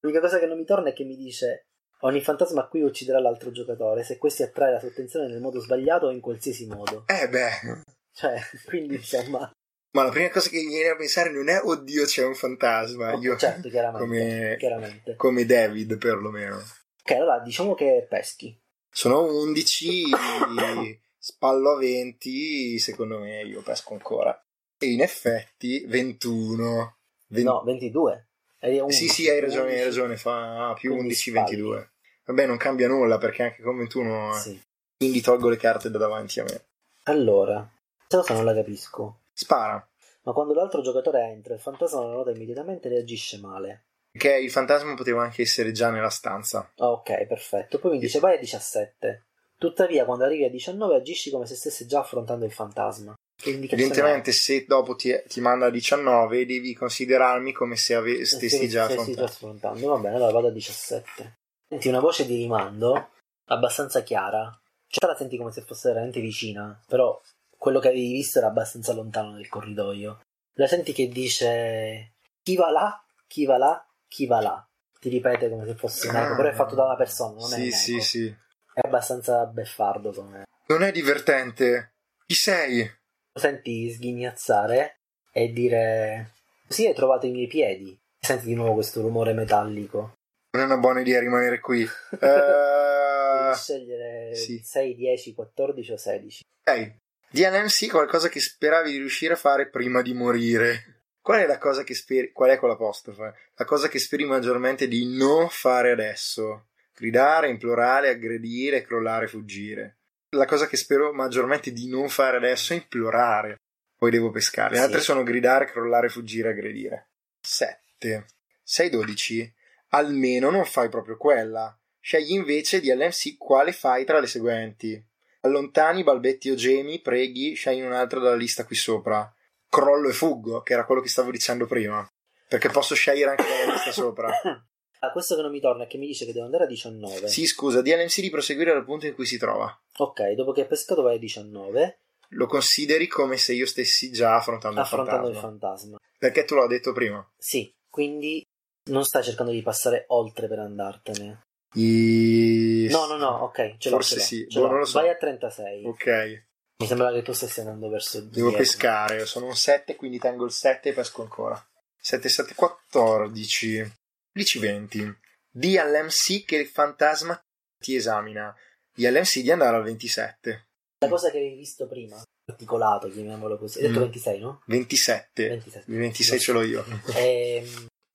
L'unica 0.00 0.20
cosa 0.20 0.38
che 0.38 0.46
non 0.46 0.56
mi 0.56 0.64
torna 0.64 0.88
è 0.88 0.92
che 0.92 1.04
mi 1.04 1.16
dice 1.16 1.66
ogni 2.00 2.20
fantasma 2.22 2.66
qui 2.66 2.80
ucciderà 2.80 3.20
l'altro 3.20 3.50
giocatore 3.50 4.02
se 4.02 4.16
questi 4.16 4.42
attrae 4.42 4.72
la 4.72 4.78
sua 4.78 4.88
attenzione 4.88 5.28
nel 5.28 5.40
modo 5.40 5.60
sbagliato 5.60 6.06
o 6.06 6.10
in 6.10 6.20
qualsiasi 6.20 6.66
modo. 6.66 7.04
Eh 7.06 7.28
beh. 7.28 7.82
Cioè, 8.12 8.40
quindi 8.66 8.94
insomma, 8.94 9.50
Ma 9.92 10.04
la 10.04 10.10
prima 10.10 10.30
cosa 10.30 10.48
che 10.48 10.56
mi 10.56 10.68
viene 10.68 10.90
a 10.90 10.96
pensare 10.96 11.30
non 11.30 11.48
è 11.48 11.60
oddio 11.62 12.04
c'è 12.06 12.24
un 12.24 12.34
fantasma. 12.34 13.12
Io, 13.14 13.36
certo, 13.36 13.68
chiaramente, 13.68 14.06
come, 14.06 14.56
chiaramente. 14.58 15.16
come 15.16 15.44
David 15.44 15.98
perlomeno. 15.98 16.56
Ok, 16.56 17.10
allora 17.12 17.40
diciamo 17.40 17.74
che 17.74 18.06
peschi. 18.08 18.58
Sono 18.90 19.22
11, 19.42 20.04
spallo 21.22 21.72
a 21.72 21.78
20, 21.78 22.78
secondo 22.78 23.18
me 23.18 23.42
io 23.42 23.60
pesco 23.60 23.92
ancora. 23.92 24.42
E 24.78 24.86
in 24.86 25.02
effetti 25.02 25.84
21. 25.86 26.96
Ven- 27.28 27.44
No, 27.44 27.62
22. 27.62 28.26
Eri 28.58 28.78
a 28.78 28.88
sì, 28.88 29.04
11, 29.04 29.08
sì, 29.08 29.28
hai 29.28 29.40
ragione, 29.40 29.72
hai 29.72 29.82
11. 29.82 29.84
ragione, 29.84 30.16
fa 30.16 30.74
più 30.78 30.90
Quindi 30.90 31.08
11, 31.08 31.30
spalli. 31.30 31.50
22. 31.56 31.90
Vabbè, 32.24 32.46
non 32.46 32.56
cambia 32.56 32.88
nulla 32.88 33.18
perché 33.18 33.42
anche 33.42 33.62
con 33.62 33.76
21, 33.76 34.36
eh. 34.36 34.38
Sì. 34.38 34.62
quindi 34.96 35.20
tolgo 35.20 35.48
le 35.48 35.56
carte 35.56 35.90
da 35.90 35.98
davanti 35.98 36.40
a 36.40 36.44
me. 36.44 36.64
Allora, 37.04 37.68
questa 37.96 38.18
cosa 38.20 38.34
non 38.34 38.44
la 38.44 38.54
capisco. 38.54 39.20
Spara. 39.32 39.84
Ma 40.22 40.32
quando 40.32 40.52
l'altro 40.54 40.82
giocatore 40.82 41.22
entra, 41.22 41.54
il 41.54 41.60
fantasma 41.60 42.00
lo 42.00 42.12
nota 42.12 42.30
immediatamente 42.30 42.88
e 42.88 42.92
reagisce 42.92 43.38
male. 43.38 43.84
Che 44.12 44.34
il 44.36 44.50
fantasma 44.50 44.94
poteva 44.94 45.22
anche 45.22 45.42
essere 45.42 45.72
già 45.72 45.90
nella 45.90 46.10
stanza. 46.10 46.70
Ah, 46.76 46.90
Ok, 46.90 47.26
perfetto. 47.26 47.78
Poi 47.78 47.92
mi 47.92 47.98
dice 47.98 48.18
vai 48.20 48.34
a 48.36 48.38
17. 48.38 49.26
Tuttavia, 49.60 50.06
quando 50.06 50.24
arrivi 50.24 50.44
a 50.44 50.48
19, 50.48 50.96
agisci 50.96 51.28
come 51.30 51.44
se 51.44 51.54
stesse 51.54 51.84
già 51.84 52.00
affrontando 52.00 52.46
il 52.46 52.50
fantasma. 52.50 53.12
Evidentemente, 53.44 54.32
se 54.32 54.64
dopo 54.66 54.96
ti, 54.96 55.14
ti 55.28 55.42
manda 55.42 55.66
a 55.66 55.70
19, 55.70 56.46
devi 56.46 56.72
considerarmi 56.72 57.52
come 57.52 57.76
se 57.76 57.94
ave- 57.94 58.20
è? 58.20 58.24
stessi 58.24 58.70
già 58.70 58.84
affrontando. 58.84 59.26
stessi 59.26 59.44
affrontando. 59.44 59.86
Va 59.88 59.98
bene, 59.98 60.16
allora 60.16 60.32
vado 60.32 60.46
a 60.46 60.50
17. 60.50 61.34
Senti 61.68 61.88
una 61.88 62.00
voce 62.00 62.24
di 62.24 62.36
rimando 62.36 63.10
abbastanza 63.48 64.02
chiara. 64.02 64.50
Cioè, 64.86 65.06
la 65.06 65.14
senti 65.14 65.36
come 65.36 65.52
se 65.52 65.60
fosse 65.60 65.90
veramente 65.90 66.22
vicina, 66.22 66.82
però 66.86 67.20
quello 67.54 67.80
che 67.80 67.88
avevi 67.88 68.12
visto 68.12 68.38
era 68.38 68.48
abbastanza 68.48 68.94
lontano 68.94 69.32
nel 69.32 69.48
corridoio. 69.48 70.20
La 70.54 70.66
senti 70.66 70.94
che 70.94 71.08
dice 71.08 72.14
chi 72.42 72.56
va 72.56 72.70
là, 72.70 73.04
chi 73.26 73.44
va 73.44 73.58
là, 73.58 73.86
chi 74.08 74.24
va 74.24 74.40
là. 74.40 74.66
Ti 74.98 75.10
ripete 75.10 75.50
come 75.50 75.66
se 75.66 75.74
fosse 75.74 76.08
un 76.08 76.16
eco, 76.16 76.34
però 76.34 76.48
è 76.48 76.54
fatto 76.54 76.74
da 76.74 76.84
una 76.86 76.96
persona, 76.96 77.38
non 77.40 77.52
è 77.52 77.56
un 77.56 77.60
Sì, 77.60 77.66
eco. 77.68 77.76
sì, 77.76 78.00
sì. 78.00 78.48
È 78.72 78.80
abbastanza 78.86 79.44
beffardo 79.46 80.12
come. 80.12 80.44
Non 80.66 80.82
è 80.82 80.92
divertente. 80.92 81.94
Chi 82.26 82.34
sei? 82.34 82.80
Lo 82.82 83.40
senti 83.40 83.90
sghignazzare 83.92 85.00
e 85.32 85.52
dire: 85.52 86.32
Sì, 86.68 86.86
hai 86.86 86.94
trovato 86.94 87.26
i 87.26 87.30
miei 87.30 87.46
piedi. 87.48 87.98
Senti 88.18 88.46
di 88.46 88.54
nuovo 88.54 88.74
questo 88.74 89.00
rumore 89.00 89.32
metallico. 89.32 90.14
Non 90.52 90.62
è 90.62 90.66
una 90.66 90.78
buona 90.78 91.00
idea 91.00 91.20
rimanere 91.20 91.60
qui. 91.60 91.78
Devi 92.10 92.24
Eh, 92.26 93.54
scegliere 93.54 94.34
sì. 94.34 94.60
6, 94.62 94.94
10, 94.94 95.34
14 95.34 95.92
o 95.92 95.96
16. 95.96 96.42
ok. 96.68 96.94
DLMC 97.32 97.88
qualcosa 97.90 98.28
che 98.28 98.40
speravi 98.40 98.90
di 98.90 98.96
riuscire 98.98 99.34
a 99.34 99.36
fare 99.36 99.68
prima 99.70 100.02
di 100.02 100.12
morire. 100.14 101.02
Qual 101.22 101.40
è 101.40 101.46
la 101.46 101.58
cosa 101.58 101.84
che 101.84 101.94
speri? 101.94 102.32
Qual 102.32 102.50
è 102.50 102.56
con 102.56 102.68
l'apostrofe? 102.68 103.34
La 103.54 103.64
cosa 103.64 103.88
che 103.88 104.00
speri 104.00 104.24
maggiormente 104.24 104.88
di 104.88 105.16
non 105.16 105.48
fare 105.48 105.92
adesso? 105.92 106.69
Gridare, 107.00 107.48
implorare, 107.48 108.10
aggredire, 108.10 108.82
crollare, 108.82 109.26
fuggire. 109.26 110.00
La 110.36 110.44
cosa 110.44 110.66
che 110.66 110.76
spero 110.76 111.14
maggiormente 111.14 111.72
di 111.72 111.88
non 111.88 112.10
fare 112.10 112.36
adesso 112.36 112.74
è 112.74 112.76
implorare. 112.76 113.56
Poi 113.96 114.10
devo 114.10 114.28
pescare. 114.30 114.72
Le 114.72 114.76
Sì. 114.76 114.82
altre 114.82 115.00
sono 115.00 115.22
gridare, 115.22 115.64
crollare, 115.64 116.10
fuggire, 116.10 116.50
aggredire. 116.50 117.12
7. 117.40 118.26
6-12. 118.62 119.50
Almeno 119.92 120.50
non 120.50 120.66
fai 120.66 120.90
proprio 120.90 121.16
quella. 121.16 121.74
Scegli 121.98 122.32
invece 122.32 122.80
di 122.80 122.92
LMC 122.92 123.38
quale 123.38 123.72
fai 123.72 124.04
tra 124.04 124.20
le 124.20 124.26
seguenti. 124.26 125.02
Allontani, 125.40 126.02
balbetti 126.02 126.50
o 126.50 126.54
gemi, 126.54 127.00
preghi, 127.00 127.54
scegli 127.54 127.80
un 127.80 127.92
altro 127.92 128.20
dalla 128.20 128.36
lista 128.36 128.66
qui 128.66 128.76
sopra. 128.76 129.34
Crollo 129.70 130.10
e 130.10 130.12
fuggo, 130.12 130.60
che 130.60 130.74
era 130.74 130.84
quello 130.84 131.00
che 131.00 131.08
stavo 131.08 131.30
dicendo 131.30 131.64
prima. 131.64 132.06
Perché 132.46 132.68
posso 132.68 132.94
scegliere 132.94 133.30
anche 133.30 133.44
dalla 133.44 133.72
lista 133.72 133.90
sopra. 133.90 134.30
Ah, 135.02 135.12
questo 135.12 135.34
che 135.34 135.42
non 135.42 135.50
mi 135.50 135.60
torna 135.60 135.84
è 135.84 135.86
che 135.86 135.96
mi 135.98 136.06
dice 136.06 136.24
che 136.26 136.32
devo 136.32 136.44
andare 136.44 136.64
a 136.64 136.66
19. 136.66 137.28
Sì, 137.28 137.46
scusa, 137.46 137.80
DLMC 137.82 138.20
di 138.20 138.30
proseguire 138.30 138.72
dal 138.72 138.84
punto 138.84 139.06
in 139.06 139.14
cui 139.14 139.24
si 139.26 139.38
trova. 139.38 139.74
Ok, 139.96 140.32
dopo 140.32 140.52
che 140.52 140.62
hai 140.62 140.66
pescato 140.66 141.00
vai 141.02 141.16
a 141.16 141.18
19, 141.18 141.98
Lo 142.34 142.46
consideri 142.46 143.06
come 143.08 143.36
se 143.38 143.54
io 143.54 143.66
stessi 143.66 144.12
già 144.12 144.36
affrontando, 144.36 144.80
affrontando 144.80 145.28
il 145.28 145.34
il 145.34 145.40
fantasma. 145.40 145.76
fantasma. 145.76 145.98
Perché 146.18 146.44
tu 146.44 146.54
l'ho 146.54 146.66
detto 146.66 146.92
prima. 146.92 147.26
Sì, 147.38 147.72
quindi 147.88 148.44
non 148.90 149.04
stai 149.04 149.22
cercando 149.24 149.52
di 149.52 149.62
passare 149.62 150.04
oltre 150.08 150.46
per 150.48 150.58
andartene. 150.58 151.42
I... 151.74 152.88
No, 152.90 153.06
no, 153.06 153.16
no, 153.16 153.28
ok, 153.44 153.76
ce 153.78 153.88
l'ho. 153.90 153.96
Forse 153.96 154.14
ce 154.14 154.16
l'ho, 154.16 154.22
sì, 154.22 154.46
ce 154.48 154.60
boh, 154.60 154.66
lo 154.76 154.84
so. 154.84 155.00
Vai 155.00 155.08
a 155.08 155.16
36. 155.16 155.84
Ok, 155.86 156.44
Mi 156.76 156.86
sembra 156.86 157.10
che 157.12 157.22
tu 157.22 157.32
stessi 157.32 157.60
andando 157.60 157.88
verso 157.88 158.20
devo 158.20 158.48
dietro. 158.48 158.56
pescare. 158.58 159.24
Sono 159.26 159.46
un 159.46 159.56
7, 159.56 159.96
quindi 159.96 160.18
tengo 160.18 160.44
il 160.44 160.52
7 160.52 160.90
e 160.90 160.92
pesco 160.92 161.22
ancora. 161.22 161.66
7, 162.00 162.28
7, 162.28 162.54
14. 162.54 163.92
10, 164.32 164.58
20. 164.58 165.18
Di 165.52 165.78
all'MC 165.78 166.44
che 166.44 166.56
il 166.56 166.66
fantasma 166.68 167.38
ti 167.78 167.94
esamina. 167.96 168.54
Di 168.94 169.06
all'MC 169.06 169.40
di 169.40 169.50
andare 169.50 169.76
al 169.76 169.82
27. 169.84 170.66
La 171.00 171.08
cosa 171.08 171.30
che 171.30 171.38
avevi 171.38 171.56
visto 171.56 171.86
prima, 171.88 172.22
articolato, 172.50 173.08
chiamiamolo 173.08 173.56
così. 173.58 173.78
Hai 173.80 173.86
detto 173.88 174.00
Mm. 174.00 174.02
26, 174.02 174.38
no? 174.38 174.62
27. 174.66 175.48
27. 175.48 175.90
Il 175.90 175.98
26 175.98 176.38
ce 176.38 176.52
l'ho 176.52 176.62
io. 176.62 176.84
È, 177.14 177.62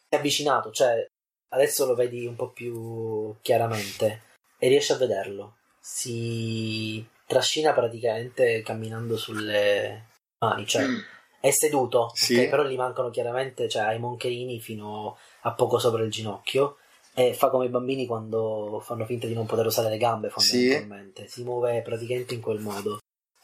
è 0.07 0.15
avvicinato, 0.15 0.71
cioè 0.71 1.05
adesso 1.53 1.85
lo 1.85 1.95
vedi 1.95 2.25
un 2.25 2.35
po' 2.35 2.51
più 2.51 3.35
chiaramente 3.41 4.21
e 4.59 4.67
riesci 4.67 4.91
a 4.91 4.97
vederlo. 4.97 5.57
Si 5.79 7.05
trascina 7.25 7.73
praticamente 7.73 8.61
camminando 8.61 9.17
sulle 9.17 10.07
mani, 10.39 10.65
cioè 10.67 10.85
è 11.47 11.51
seduto, 11.51 12.11
Sì. 12.13 12.37
ok, 12.39 12.49
però 12.49 12.63
gli 12.63 12.75
mancano 12.75 13.09
chiaramente, 13.09 13.69
cioè 13.69 13.83
ha 13.83 13.93
i 13.93 13.99
moncherini 13.99 14.59
fino 14.59 15.17
a 15.41 15.53
poco 15.53 15.77
sopra 15.77 16.01
il 16.03 16.09
ginocchio 16.09 16.77
e 17.13 17.33
fa 17.33 17.49
come 17.49 17.65
i 17.65 17.69
bambini 17.69 18.05
quando 18.07 18.81
fanno 18.83 19.05
finta 19.05 19.27
di 19.27 19.33
non 19.33 19.45
poter 19.45 19.65
usare 19.67 19.89
le 19.89 19.97
gambe 19.97 20.29
fondamentalmente. 20.29 21.27
Si 21.27 21.43
muove 21.43 21.81
praticamente 21.81 22.33
in 22.33 22.41
quel 22.41 22.59
modo. 22.59 22.97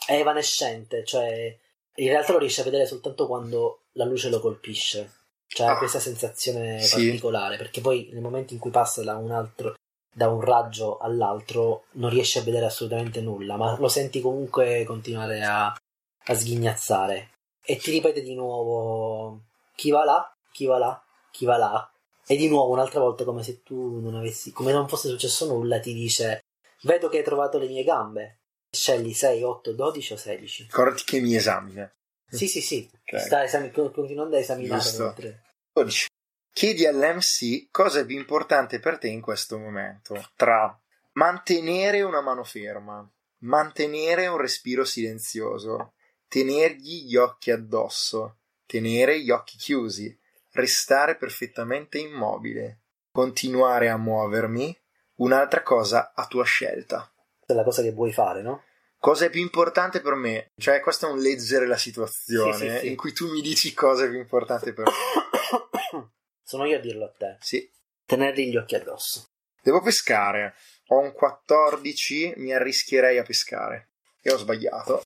È 0.06 0.14
evanescente, 0.14 1.06
cioè 1.06 1.56
in 1.96 2.08
realtà 2.08 2.32
lo 2.34 2.40
riesce 2.40 2.62
a 2.62 2.64
vedere 2.66 2.86
soltanto 2.86 3.28
quando 3.28 3.82
la 3.94 4.06
luce 4.06 4.30
lo 4.30 4.40
colpisce. 4.40 5.12
Cioè 5.48 5.68
ha 5.68 5.72
Ah. 5.74 5.78
questa 5.78 6.00
sensazione 6.00 6.82
Sì. 6.82 7.06
particolare, 7.06 7.58
perché 7.58 7.82
poi 7.82 8.10
nel 8.14 8.22
momento 8.22 8.54
in 8.54 8.60
cui 8.60 8.72
passa 8.72 9.04
da 9.04 9.16
un 9.18 9.32
altro 9.32 9.76
da 10.14 10.28
un 10.28 10.42
raggio 10.42 10.98
all'altro 10.98 11.86
non 11.92 12.10
riesci 12.10 12.38
a 12.38 12.42
vedere 12.42 12.66
assolutamente 12.66 13.22
nulla, 13.22 13.56
ma 13.56 13.78
lo 13.80 13.88
senti 13.88 14.20
comunque 14.20 14.84
continuare 14.86 15.42
a, 15.44 15.68
a 15.68 16.34
sghignazzare. 16.34 17.30
E 17.64 17.78
ti 17.78 17.92
ripete 17.92 18.22
di 18.22 18.34
nuovo 18.36 19.44
chi 19.76 19.92
va 19.92 20.04
là, 20.04 20.36
chi 20.52 20.66
va 20.66 20.78
là, 20.78 21.04
chi 21.32 21.46
va 21.46 21.58
là. 21.58 21.92
E 22.26 22.36
di 22.36 22.48
nuovo 22.48 22.72
un'altra 22.74 23.00
volta 23.00 23.24
come 23.24 23.44
se 23.44 23.62
tu 23.64 24.00
non 24.00 24.16
avessi, 24.16 24.52
come 24.52 24.72
non 24.72 24.88
fosse 24.88 25.10
successo 25.10 25.46
nulla, 25.48 25.80
ti 25.80 25.94
dice 25.94 26.44
vedo 26.84 27.10
che 27.10 27.18
hai 27.18 27.24
trovato 27.24 27.58
le 27.58 27.68
mie 27.68 27.84
gambe. 27.84 28.38
Scegli 28.70 29.14
6, 29.14 29.44
8, 29.44 29.74
12 29.74 30.14
o 30.14 30.18
16. 30.18 30.64
Ricordati 30.64 31.04
che 31.04 31.20
mi 31.20 31.36
esamina. 31.36 31.92
Sì, 32.30 32.48
sì, 32.48 32.62
sì. 32.62 32.90
Ok. 32.94 33.20
Sta 33.20 33.44
esami- 33.44 33.72
continuando 33.72 34.38
a 34.38 34.40
esaminare 34.40 34.82
Giusto. 34.82 35.04
mentre- 35.04 35.44
12. 35.74 36.08
Chiedi 36.54 36.86
all'MC 36.86 37.68
cosa 37.70 38.00
è 38.00 38.06
più 38.06 38.18
importante 38.18 38.80
per 38.80 38.98
te 38.98 39.08
in 39.10 39.20
questo 39.22 39.58
momento. 39.58 40.26
Tra 40.36 40.78
mantenere 41.14 42.02
una 42.02 42.22
mano 42.22 42.44
ferma, 42.46 43.06
mantenere 43.40 44.28
un 44.28 44.38
respiro 44.38 44.86
silenzioso, 44.86 45.94
tenergli 46.32 47.08
gli 47.08 47.18
occhi 47.18 47.52
addosso, 47.52 48.38
tenere 48.66 49.20
gli 49.20 49.32
occhi 49.32 49.58
chiusi, 49.58 50.18
restare 50.52 51.18
perfettamente 51.18 51.98
immobile, 51.98 52.84
continuare 53.12 53.90
a 53.90 53.98
muovermi, 53.98 54.74
un'altra 55.16 55.62
cosa 55.62 56.14
a 56.16 56.26
tua 56.28 56.46
scelta. 56.46 57.12
È 57.46 57.52
la 57.52 57.66
cosa 57.66 57.82
che 57.82 57.92
vuoi 57.92 58.14
fare, 58.14 58.42
no? 58.42 58.64
Cosa 58.98 59.26
è 59.26 59.30
più 59.30 59.42
importante 59.42 60.00
per 60.00 60.14
me? 60.14 60.52
Cioè, 60.56 60.80
questo 60.80 61.08
è 61.08 61.12
un 61.12 61.20
leggere 61.20 61.68
la 61.68 61.76
situazione 61.76 62.54
Sì, 62.54 62.70
sì, 62.70 62.78
sì. 62.78 62.88
in 62.88 62.96
cui 62.96 63.12
tu 63.12 63.30
mi 63.30 63.42
dici 63.42 63.74
cosa 63.74 64.06
è 64.06 64.10
più 64.10 64.20
importante 64.20 64.72
per 64.72 64.86
me. 64.86 64.94
Sono 66.42 66.64
io 66.66 66.78
a 66.78 66.80
dirlo 66.80 67.06
a 67.06 67.12
te. 67.12 67.36
Sì, 67.42 67.70
Tenergli 68.06 68.50
gli 68.50 68.56
occhi 68.56 68.76
addosso. 68.76 69.26
Devo 69.62 69.82
pescare. 69.82 70.56
Ho 70.88 71.00
un 71.00 71.12
14, 71.12 72.36
mi 72.38 72.54
arrischierei 72.54 73.18
a 73.18 73.24
pescare. 73.24 73.90
E 74.22 74.32
ho 74.32 74.38
sbagliato. 74.38 75.02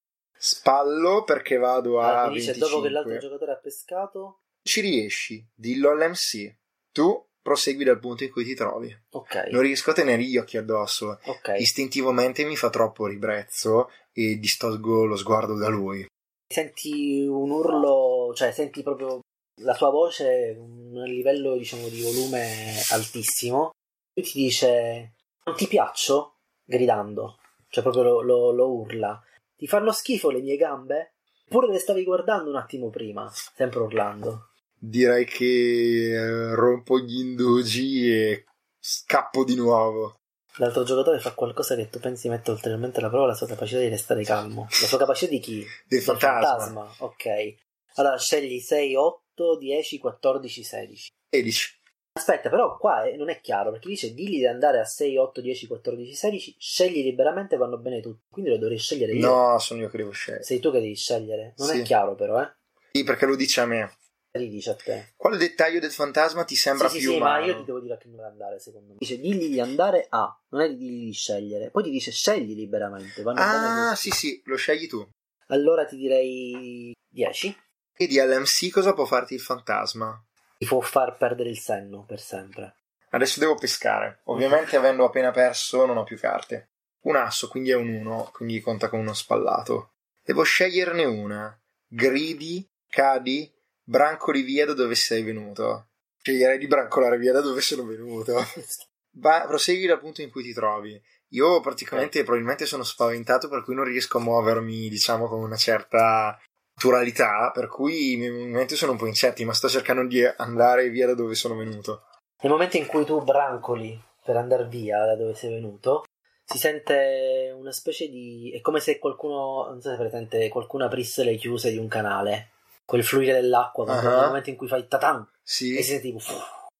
Spallo 0.50 1.24
perché 1.24 1.58
vado 1.58 2.00
a 2.00 2.24
Ah, 2.26 2.30
dice 2.30 2.52
25. 2.52 2.70
dopo 2.70 2.82
che 2.84 2.90
l'altro 2.90 3.18
giocatore 3.18 3.52
ha 3.54 3.56
pescato. 3.58 4.40
Ci 4.62 4.82
riesci, 4.82 5.44
dillo 5.56 5.90
all'MC. 5.90 6.56
Tu 6.92 7.26
prosegui 7.42 7.84
dal 7.84 7.98
punto 8.00 8.24
in 8.24 8.32
cui 8.32 8.44
ti 8.44 8.54
trovi. 8.54 8.96
Ok. 9.12 9.48
Non 9.50 9.62
riesco 9.64 9.90
a 9.90 9.94
tenere 9.94 10.22
gli 10.22 10.38
occhi 10.38 10.58
addosso. 10.58 11.20
Ok. 11.26 11.56
Istintivamente 11.58 12.46
mi 12.46 12.56
fa 12.56 12.70
troppo 12.70 13.08
ribrezzo 13.08 13.90
e 14.14 14.36
distolgo 14.38 15.06
lo 15.06 15.16
sguardo 15.16 15.56
da 15.58 15.68
lui. 15.68 16.06
Senti 16.48 17.26
un 17.26 17.50
urlo, 17.50 18.32
cioè 18.36 18.52
senti 18.52 18.84
proprio 18.84 19.22
la 19.62 19.74
sua 19.74 19.90
voce 19.90 20.56
un 20.60 21.02
livello 21.06 21.58
diciamo 21.58 21.88
di 21.90 22.02
volume 22.04 22.76
altissimo. 22.92 23.72
Lui 24.14 24.26
ti 24.26 24.38
dice 24.44 25.14
non 25.46 25.56
ti 25.56 25.66
piaccio? 25.68 26.36
gridando, 26.68 27.38
cioè 27.70 27.84
proprio 27.84 28.04
lo, 28.04 28.22
lo- 28.22 28.52
lo 28.52 28.72
urla. 28.72 29.20
Ti 29.56 29.68
fanno 29.68 29.92
schifo 29.92 30.30
le 30.30 30.42
mie 30.42 30.58
gambe? 30.58 31.14
Oppure 31.48 31.72
le 31.72 31.80
stavi 31.80 32.04
guardando 32.04 32.50
un 32.50 32.56
attimo 32.56 32.90
prima, 32.90 33.32
sempre 33.32 33.80
urlando. 33.80 34.50
Direi 34.78 35.26
che 35.26 36.12
eh, 36.12 36.56
rompo 36.56 37.00
gli 37.00 37.20
indugi 37.20 38.12
e 38.12 38.46
scappo 38.80 39.44
di 39.44 39.56
nuovo. 39.56 40.20
L'altro 40.58 40.84
giocatore 40.84 41.20
fa 41.20 41.34
qualcosa 41.34 41.76
che 41.76 41.90
tu 41.90 42.00
pensi 42.00 42.30
mette 42.30 42.52
ulteriormente 42.52 43.00
alla 43.00 43.10
prova 43.10 43.28
la 43.28 43.34
sua 43.34 43.48
capacità 43.48 43.80
di 43.80 43.90
restare 43.90 44.24
calmo. 44.24 44.68
La 44.70 44.88
sua 44.88 44.98
capacità 44.98 45.32
di 45.32 45.40
chi? 45.40 45.66
Del 45.88 46.02
fantasma. 46.02 46.88
Ok. 47.00 47.56
Allora 47.96 48.18
scegli 48.18 48.60
6, 48.60 48.96
8, 48.96 49.58
10, 49.58 49.98
14, 50.00 50.64
16. 50.64 51.12
16. 51.30 51.82
Aspetta, 52.18 52.50
però 52.50 52.78
qua 52.78 53.04
eh, 53.04 53.18
non 53.18 53.30
è 53.30 53.42
chiaro 53.42 53.72
perché 53.72 53.90
dice 53.90 54.14
digli 54.14 54.38
di 54.38 54.48
andare 54.48 54.80
a 54.80 54.86
6, 54.86 55.18
8, 55.18 55.42
10, 55.42 55.68
14, 55.68 56.14
16. 56.16 56.56
Scegli 56.58 57.04
liberamente, 57.04 57.58
vanno 57.58 57.78
bene 57.78 58.00
tutti. 58.00 58.24
Quindi 58.32 58.52
lo 58.52 58.58
dovrei 58.58 58.78
scegliere 58.78 59.12
io. 59.12 59.28
No, 59.30 59.60
sono 59.60 59.82
io 59.82 59.90
che 59.90 59.98
devo 59.98 60.12
scegliere. 60.12 60.44
Sei 60.44 60.60
tu 60.60 60.72
che 60.72 60.80
devi 60.80 60.96
scegliere. 60.96 61.54
Non 61.58 61.68
Sì. 61.68 61.80
è 61.80 61.82
chiaro, 61.84 62.16
però, 62.16 62.42
eh. 62.42 62.50
Sì, 62.94 63.04
perché 63.04 63.26
lo 63.26 63.36
dice 63.36 63.60
a 63.60 63.66
me. 63.66 63.92
Li 64.32 64.48
dice 64.50 64.70
a 64.70 64.76
te. 64.76 65.14
Quale 65.18 65.36
dettaglio 65.36 65.80
del 65.82 65.92
fantasma 65.92 66.46
ti 66.46 66.56
sembra 66.56 66.88
sì, 66.88 66.96
sì, 66.96 67.02
più 67.02 67.12
sì, 67.12 67.18
umano? 67.18 67.40
ma 67.40 67.46
io 67.46 67.56
ti 67.58 67.64
devo 67.66 67.80
dire 67.82 67.94
a 67.96 67.98
che 67.98 68.10
dove 68.10 68.24
andare, 68.24 68.60
secondo 68.60 68.94
me. 68.94 68.96
Dice 69.00 69.20
digli 69.20 69.50
di 69.50 69.60
andare 69.60 70.08
a, 70.10 70.42
non 70.50 70.62
è 70.62 70.70
di 70.70 70.78
digli 70.78 71.06
di 71.08 71.14
scegliere. 71.14 71.70
Poi 71.70 71.84
ti 71.84 71.90
dice 71.90 72.12
scegli 72.12 72.56
liberamente. 72.56 73.22
Vanno 73.24 73.40
bene 73.42 73.68
Ah, 73.68 73.90
tutti. 73.90 74.10
sì, 74.10 74.12
sì, 74.12 74.42
lo 74.46 74.56
scegli 74.56 74.88
tu. 74.88 75.06
Allora 75.48 75.84
ti 75.86 75.98
direi 75.98 76.94
10. 77.10 77.58
E 77.98 78.08
di 78.08 78.18
LMC 78.18 78.72
cosa 78.72 78.94
può 78.94 79.04
farti 79.06 79.34
il 79.34 79.42
fantasma? 79.42 80.18
Ti 80.58 80.66
può 80.66 80.80
far 80.80 81.18
perdere 81.18 81.50
il 81.50 81.60
senno 81.60 82.04
per 82.06 82.20
sempre. 82.20 82.76
Adesso 83.10 83.40
devo 83.40 83.56
pescare. 83.56 84.22
Ovviamente, 84.26 84.76
avendo 84.76 85.06
appena 85.06 85.32
perso, 85.32 85.86
non 85.86 85.98
ho 85.98 86.04
più 86.04 86.18
carte. 86.18 86.70
Un 87.02 87.16
asso, 87.16 87.48
quindi 87.48 87.70
è 87.70 87.76
un 87.76 87.90
1, 87.90 88.32
quindi 88.34 88.60
conta 88.60 88.90
con 88.90 89.00
uno 89.00 89.14
spallato. 89.14 89.92
Devo 90.24 90.44
sceglierne 90.44 91.06
una. 91.06 91.58
Gridi, 91.88 92.68
cadi, 92.90 93.52
brancoli 93.84 94.42
via 94.42 94.66
da 94.66 94.74
dove 94.74 94.96
sei 94.96 95.24
venuto. 95.24 95.90
Sceglierei 96.22 96.58
di 96.58 96.68
brancolare 96.68 97.18
via 97.18 97.32
da 97.32 97.42
dove 97.42 97.62
sono 97.62 97.86
venuto. 97.86 98.44
Va, 99.18 99.46
prosegui 99.48 99.86
dal 99.86 100.00
punto 100.00 100.22
in 100.22 100.32
cui 100.32 100.44
ti 100.44 100.54
trovi. 100.54 101.00
Io 101.30 101.60
praticamente 101.60 102.24
probabilmente 102.24 102.66
sono 102.66 102.84
spaventato 102.84 103.48
per 103.50 103.64
cui 103.64 103.76
non 103.76 103.86
riesco 103.86 104.18
a 104.18 104.22
muovermi, 104.22 104.90
diciamo, 104.90 105.28
con 105.28 105.42
una 105.42 105.56
certa 105.56 106.40
naturalità, 106.76 107.52
per 107.54 107.68
cui 107.68 108.12
i 108.14 108.18
miei 108.18 108.32
movimenti 108.32 108.76
sono 108.76 108.92
un 108.92 108.98
po' 108.98 109.08
incerti, 109.08 109.46
ma 109.46 109.54
sto 109.54 109.70
cercando 109.70 110.06
di 110.06 110.24
andare 110.26 110.90
via 110.90 111.08
da 111.08 111.16
dove 111.16 111.34
sono 111.36 111.56
venuto. 111.56 112.04
Nel 112.42 112.52
momento 112.52 112.78
in 112.78 112.86
cui 112.86 113.06
tu 113.06 113.24
brancoli 113.24 114.00
per 114.24 114.36
andare 114.36 114.66
via 114.68 115.04
da 115.06 115.16
dove 115.16 115.34
sei 115.36 115.54
venuto, 115.54 116.04
si 116.44 116.58
sente 116.58 117.54
una 117.56 117.72
specie 117.72 118.10
di... 118.10 118.52
è 118.54 118.62
come 118.62 118.80
se 118.80 119.00
qualcuno, 119.00 119.68
non 119.70 119.82
so 119.82 119.90
se 119.90 119.96
presente, 119.98 120.50
qualcuno 120.50 120.86
aprisse 120.86 121.24
le 121.24 121.36
chiuse 121.36 121.72
di 121.72 121.78
un 121.78 121.88
canale, 121.88 122.52
quel 122.86 123.04
fluire 123.04 123.34
dell'acqua, 123.34 123.86
Ah. 123.88 124.02
nel 124.02 124.26
momento 124.28 124.50
in 124.50 124.56
cui 124.58 124.68
fai 124.68 124.88
tatan 124.88 125.28
Sì. 125.42 125.76
e 125.78 125.82
si 125.82 125.92
sente 125.92 126.04
tipo... 126.04 126.20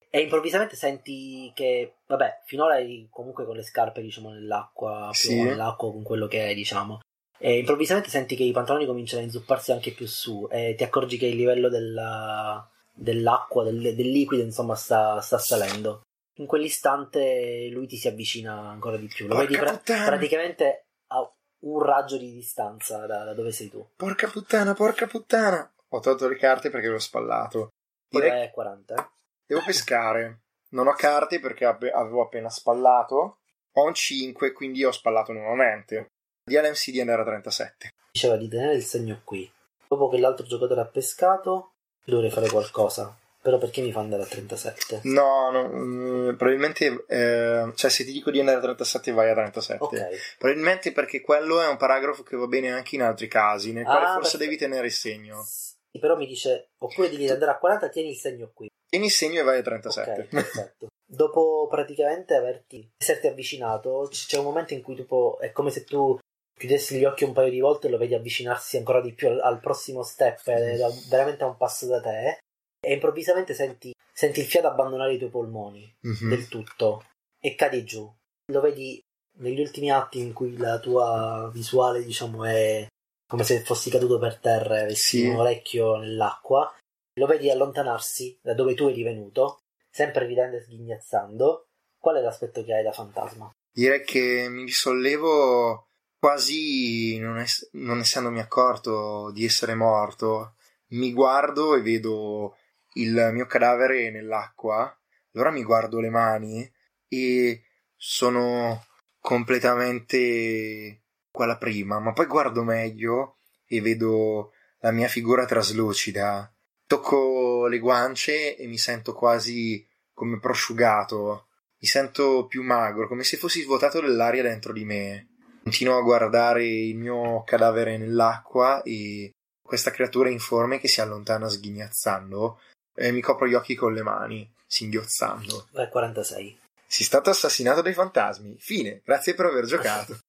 E 0.10 0.22
improvvisamente 0.22 0.78
senti 0.78 1.52
che, 1.54 1.96
vabbè, 2.08 2.44
finora 2.46 2.80
eri 2.80 3.08
comunque 3.12 3.46
con 3.46 3.56
le 3.56 3.64
scarpe, 3.64 4.02
diciamo, 4.02 4.30
nell'acqua, 4.30 5.10
più 5.12 5.30
Sì. 5.30 5.42
nell'acqua 5.42 5.92
con 5.92 6.04
quello 6.04 6.28
che 6.28 6.48
è, 6.50 6.54
diciamo. 6.54 7.00
E 7.38 7.58
improvvisamente 7.60 8.10
senti 8.10 8.36
che 8.36 8.44
i 8.44 8.52
pantaloni 8.52 8.86
cominciano 8.86 9.22
a 9.22 9.26
inzupparsi 9.26 9.72
anche 9.72 9.92
più 9.92 10.08
su 10.08 10.48
e 10.50 10.74
ti 10.76 10.84
accorgi 10.84 11.18
che 11.18 11.26
il 11.28 11.36
livello 11.36 11.70
della- 11.70 12.68
dell'acqua, 12.94 13.64
del, 13.64 13.94
del 13.96 14.10
liquido, 14.10 14.42
insomma, 14.42 14.76
sta, 14.76 15.20
sta 15.22 15.38
salendo. 15.38 16.02
In 16.38 16.46
quell'istante 16.48 17.68
lui 17.72 17.88
ti 17.88 17.98
si 17.98 18.08
avvicina 18.08 18.70
ancora 18.70 18.98
di 18.98 19.08
più. 19.08 19.28
Lo 19.28 19.36
Porca 19.36 19.50
vedi 19.50 19.60
pra- 19.84 20.06
praticamente 20.06 20.86
a 21.08 21.30
un 21.60 21.82
raggio 21.82 22.18
di 22.18 22.32
distanza 22.32 23.06
da, 23.06 23.24
da 23.26 23.34
dove 23.34 23.52
sei 23.52 23.70
tu. 23.70 23.86
Porca 23.96 24.28
puttana, 24.28 24.74
porca 24.74 25.08
puttana. 25.08 25.70
Ho 25.90 26.00
tolto 26.00 26.28
le 26.28 26.36
carte 26.38 26.70
perché 26.70 26.88
l'ho 26.88 27.00
spallato. 27.00 27.70
Direi 28.10 28.30
Ora 28.30 28.42
è 28.44 28.52
40. 28.52 28.96
eh. 28.96 29.10
Devo 29.46 29.62
pescare. 29.64 30.40
Non 30.70 30.88
ho 30.88 30.94
carte 30.94 31.40
perché 31.40 31.66
avevo 31.66 32.22
appena 32.24 32.50
spallato. 32.50 33.40
Ho 33.74 33.84
un 33.84 33.94
5, 33.94 34.52
quindi 34.52 34.84
ho 34.84 34.92
spallato 34.92 35.32
nuovamente. 35.32 36.08
Di 36.48 36.56
LMC 36.56 36.92
di 36.92 37.00
andare 37.00 37.24
a 37.24 37.26
37. 37.26 37.90
Diceva 38.12 38.38
di 38.38 38.48
tenere 38.48 38.76
il 38.76 38.84
segno 38.84 39.20
qui. 39.24 39.52
Dopo 39.88 40.10
che 40.10 40.20
l'altro 40.20 40.46
giocatore 40.46 40.82
ha 40.82 40.86
pescato, 40.86 41.72
dovrei 42.06 42.30
fare 42.30 42.48
qualcosa. 42.50 43.18
Però 43.42 43.58
perché 43.58 43.82
mi 43.82 43.92
fa 43.92 44.02
andare 44.02 44.22
a 44.22 44.26
37? 44.28 45.00
No, 45.06 45.50
no, 45.50 45.68
mm, 45.68 46.36
probabilmente. 46.36 47.04
eh, 47.08 47.72
cioè, 47.74 47.90
se 47.90 48.04
ti 48.06 48.12
dico 48.12 48.30
di 48.30 48.40
andare 48.40 48.60
a 48.60 48.62
37, 48.62 49.12
vai 49.12 49.32
a 49.32 49.34
37. 49.34 49.84
Ok. 49.84 50.08
Probabilmente 50.38 50.92
perché 50.92 51.20
quello 51.22 51.60
è 51.64 51.68
un 51.68 51.78
paragrafo 51.78 52.22
che 52.22 52.38
va 52.38 52.46
bene 52.46 52.72
anche 52.72 52.94
in 52.96 53.02
altri 53.02 53.28
casi, 53.28 53.72
nel 53.74 53.84
quale 53.84 54.06
Ah, 54.06 54.14
forse 54.14 54.38
perfetto. 54.38 54.44
devi 54.44 54.58
tenere 54.58 54.86
il 54.86 54.94
segno. 54.94 55.42
Sì, 55.44 55.98
però 56.00 56.16
mi 56.16 56.28
dice, 56.28 56.68
oppure 56.78 57.10
devi 57.10 57.28
andare 57.28 57.52
a 57.54 57.58
40, 57.58 57.90
tieni 57.90 58.10
il 58.10 58.18
segno 58.18 58.52
qui. 58.54 58.68
Tieni 58.88 59.06
il 59.08 59.12
segno 59.12 59.40
e 59.40 59.44
vai 59.44 59.58
a 59.60 59.64
37. 59.64 60.12
Ok, 60.22 60.28
perfetto. 60.30 60.88
Dopo 61.08 61.68
praticamente 61.70 62.36
averti 62.36 62.88
esserti 62.98 63.28
avvicinato, 63.28 64.08
c'è 64.12 64.38
un 64.38 64.44
momento 64.46 64.74
in 64.74 64.82
cui 64.84 64.96
tipo 64.96 65.40
è 65.40 65.52
come 65.52 65.70
se 65.72 65.84
tu 65.84 66.18
chiudessi 66.58 66.98
gli 66.98 67.06
occhi 67.06 67.24
un 67.24 67.34
paio 67.34 67.50
di 67.52 67.60
volte 67.60 67.88
e 67.88 67.90
lo 67.90 67.98
vedi 67.98 68.14
avvicinarsi 68.16 68.78
ancora 68.78 69.02
di 69.02 69.14
più 69.14 69.28
al, 69.28 69.40
al 69.42 69.60
prossimo 69.60 70.04
step, 70.04 70.44
è 70.50 70.78
da- 70.78 70.90
veramente 71.10 71.44
a 71.44 71.48
un 71.48 71.58
passo 71.58 71.86
da 71.88 72.02
te, 72.02 72.40
e 72.80 72.94
improvvisamente 72.94 73.54
senti, 73.54 73.94
senti 74.14 74.40
il 74.40 74.46
fiato 74.46 74.68
abbandonare 74.68 75.14
i 75.14 75.18
tuoi 75.18 75.30
polmoni 75.30 75.94
Mhm. 76.02 76.30
del 76.30 76.48
tutto 76.48 77.06
e 77.40 77.56
cadi 77.56 77.84
giù. 77.84 78.10
Lo 78.52 78.62
vedi 78.62 79.02
negli 79.40 79.60
ultimi 79.60 79.92
atti 79.92 80.20
in 80.20 80.34
cui 80.34 80.56
la 80.58 80.80
tua 80.80 81.50
visuale, 81.54 82.04
diciamo, 82.04 82.46
è 82.46 82.88
come 83.28 83.44
se 83.44 83.62
fossi 83.62 83.90
caduto 83.90 84.18
per 84.20 84.38
terra 84.40 84.78
e 84.78 84.82
avessi 84.84 85.20
Sì. 85.20 85.28
un 85.28 85.38
orecchio 85.38 85.98
nell'acqua. 85.98 86.74
Lo 87.18 87.26
vedi 87.26 87.50
allontanarsi 87.50 88.38
da 88.42 88.54
dove 88.54 88.76
tu 88.76 88.88
eri 88.88 89.02
venuto, 89.04 89.60
sempre 89.90 90.26
ridendo 90.28 90.58
e 90.58 90.62
sghignazzando. 90.62 91.66
Qual 92.00 92.16
è 92.18 92.22
l'aspetto 92.22 92.64
che 92.64 92.74
hai 92.74 92.84
da 92.84 92.92
fantasma? 92.92 93.52
Direi 93.74 94.04
che 94.04 94.48
mi 94.50 94.64
risollevo 94.66 95.85
quasi 96.26 97.20
non, 97.20 97.38
ess- 97.38 97.70
non 97.74 98.00
essendomi 98.00 98.40
accorto 98.40 99.30
di 99.32 99.46
essere 99.46 99.76
morto. 99.76 100.56
Mi 100.88 101.14
guardo 101.14 101.76
e 101.76 101.84
vedo 101.84 102.58
il 102.94 103.30
mio 103.32 103.46
cadavere 103.46 104.10
nell'acqua. 104.10 104.92
Allora 105.34 105.52
mi 105.52 105.62
guardo 105.62 106.00
le 106.00 106.10
mani 106.10 106.68
e 107.08 107.62
sono 107.96 108.84
completamente 109.20 111.04
quella 111.30 111.60
prima, 111.60 112.00
ma 112.00 112.12
poi 112.12 112.26
guardo 112.26 112.64
meglio 112.64 113.38
e 113.68 113.80
vedo 113.82 114.52
la 114.80 114.90
mia 114.90 115.08
figura 115.08 115.46
traslucida. 115.46 116.52
Tocco 116.88 117.68
le 117.68 117.78
guance 117.78 118.58
e 118.58 118.66
mi 118.66 118.80
sento 118.80 119.14
quasi 119.14 119.88
come 120.12 120.40
prosciugato. 120.40 121.50
Mi 121.78 121.88
sento 121.88 122.48
più 122.48 122.64
magro, 122.64 123.08
come 123.08 123.24
se 123.24 123.38
fossi 123.38 123.62
svuotato 123.62 124.02
dell'aria 124.02 124.42
dentro 124.42 124.74
di 124.74 124.86
me. 124.86 125.30
Continuo 125.66 125.98
a 125.98 126.04
guardare 126.04 126.64
il 126.64 126.96
mio 126.96 127.44
cadavere 127.44 127.98
nell'acqua 127.98 128.84
e 128.84 129.32
questa 129.64 129.90
creatura 129.90 130.30
informe 130.30 130.78
che 130.78 130.88
si 130.88 131.02
allontana 131.02 131.50
sghignazzando 131.50 132.60
e 132.94 133.12
mi 133.12 133.20
copro 133.20 133.48
gli 133.48 133.56
occhi 133.56 133.74
con 133.74 133.92
le 133.92 134.04
mani, 134.04 134.48
singhiozzando. 134.68 135.70
È 135.74 135.90
46. 135.90 136.60
Si 136.86 137.02
è 137.02 137.06
stato 137.06 137.32
assassinato 137.32 137.82
dai 137.82 137.94
fantasmi. 137.94 138.58
Fine, 138.60 139.02
grazie 139.04 139.34
per 139.34 139.48
aver 139.48 139.66
giocato. 139.66 140.20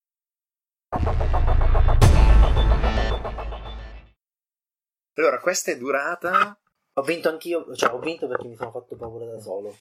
Allora, 5.18 5.40
questa 5.40 5.70
è 5.70 5.78
durata. 5.78 6.58
Ho 6.94 7.02
vinto 7.02 7.30
anch'io, 7.30 7.74
cioè 7.74 7.90
ho 7.90 7.98
vinto 7.98 8.28
perché 8.28 8.48
mi 8.48 8.56
sono 8.56 8.70
fatto 8.70 8.96
paura 8.96 9.24
da 9.24 9.40
solo. 9.40 9.74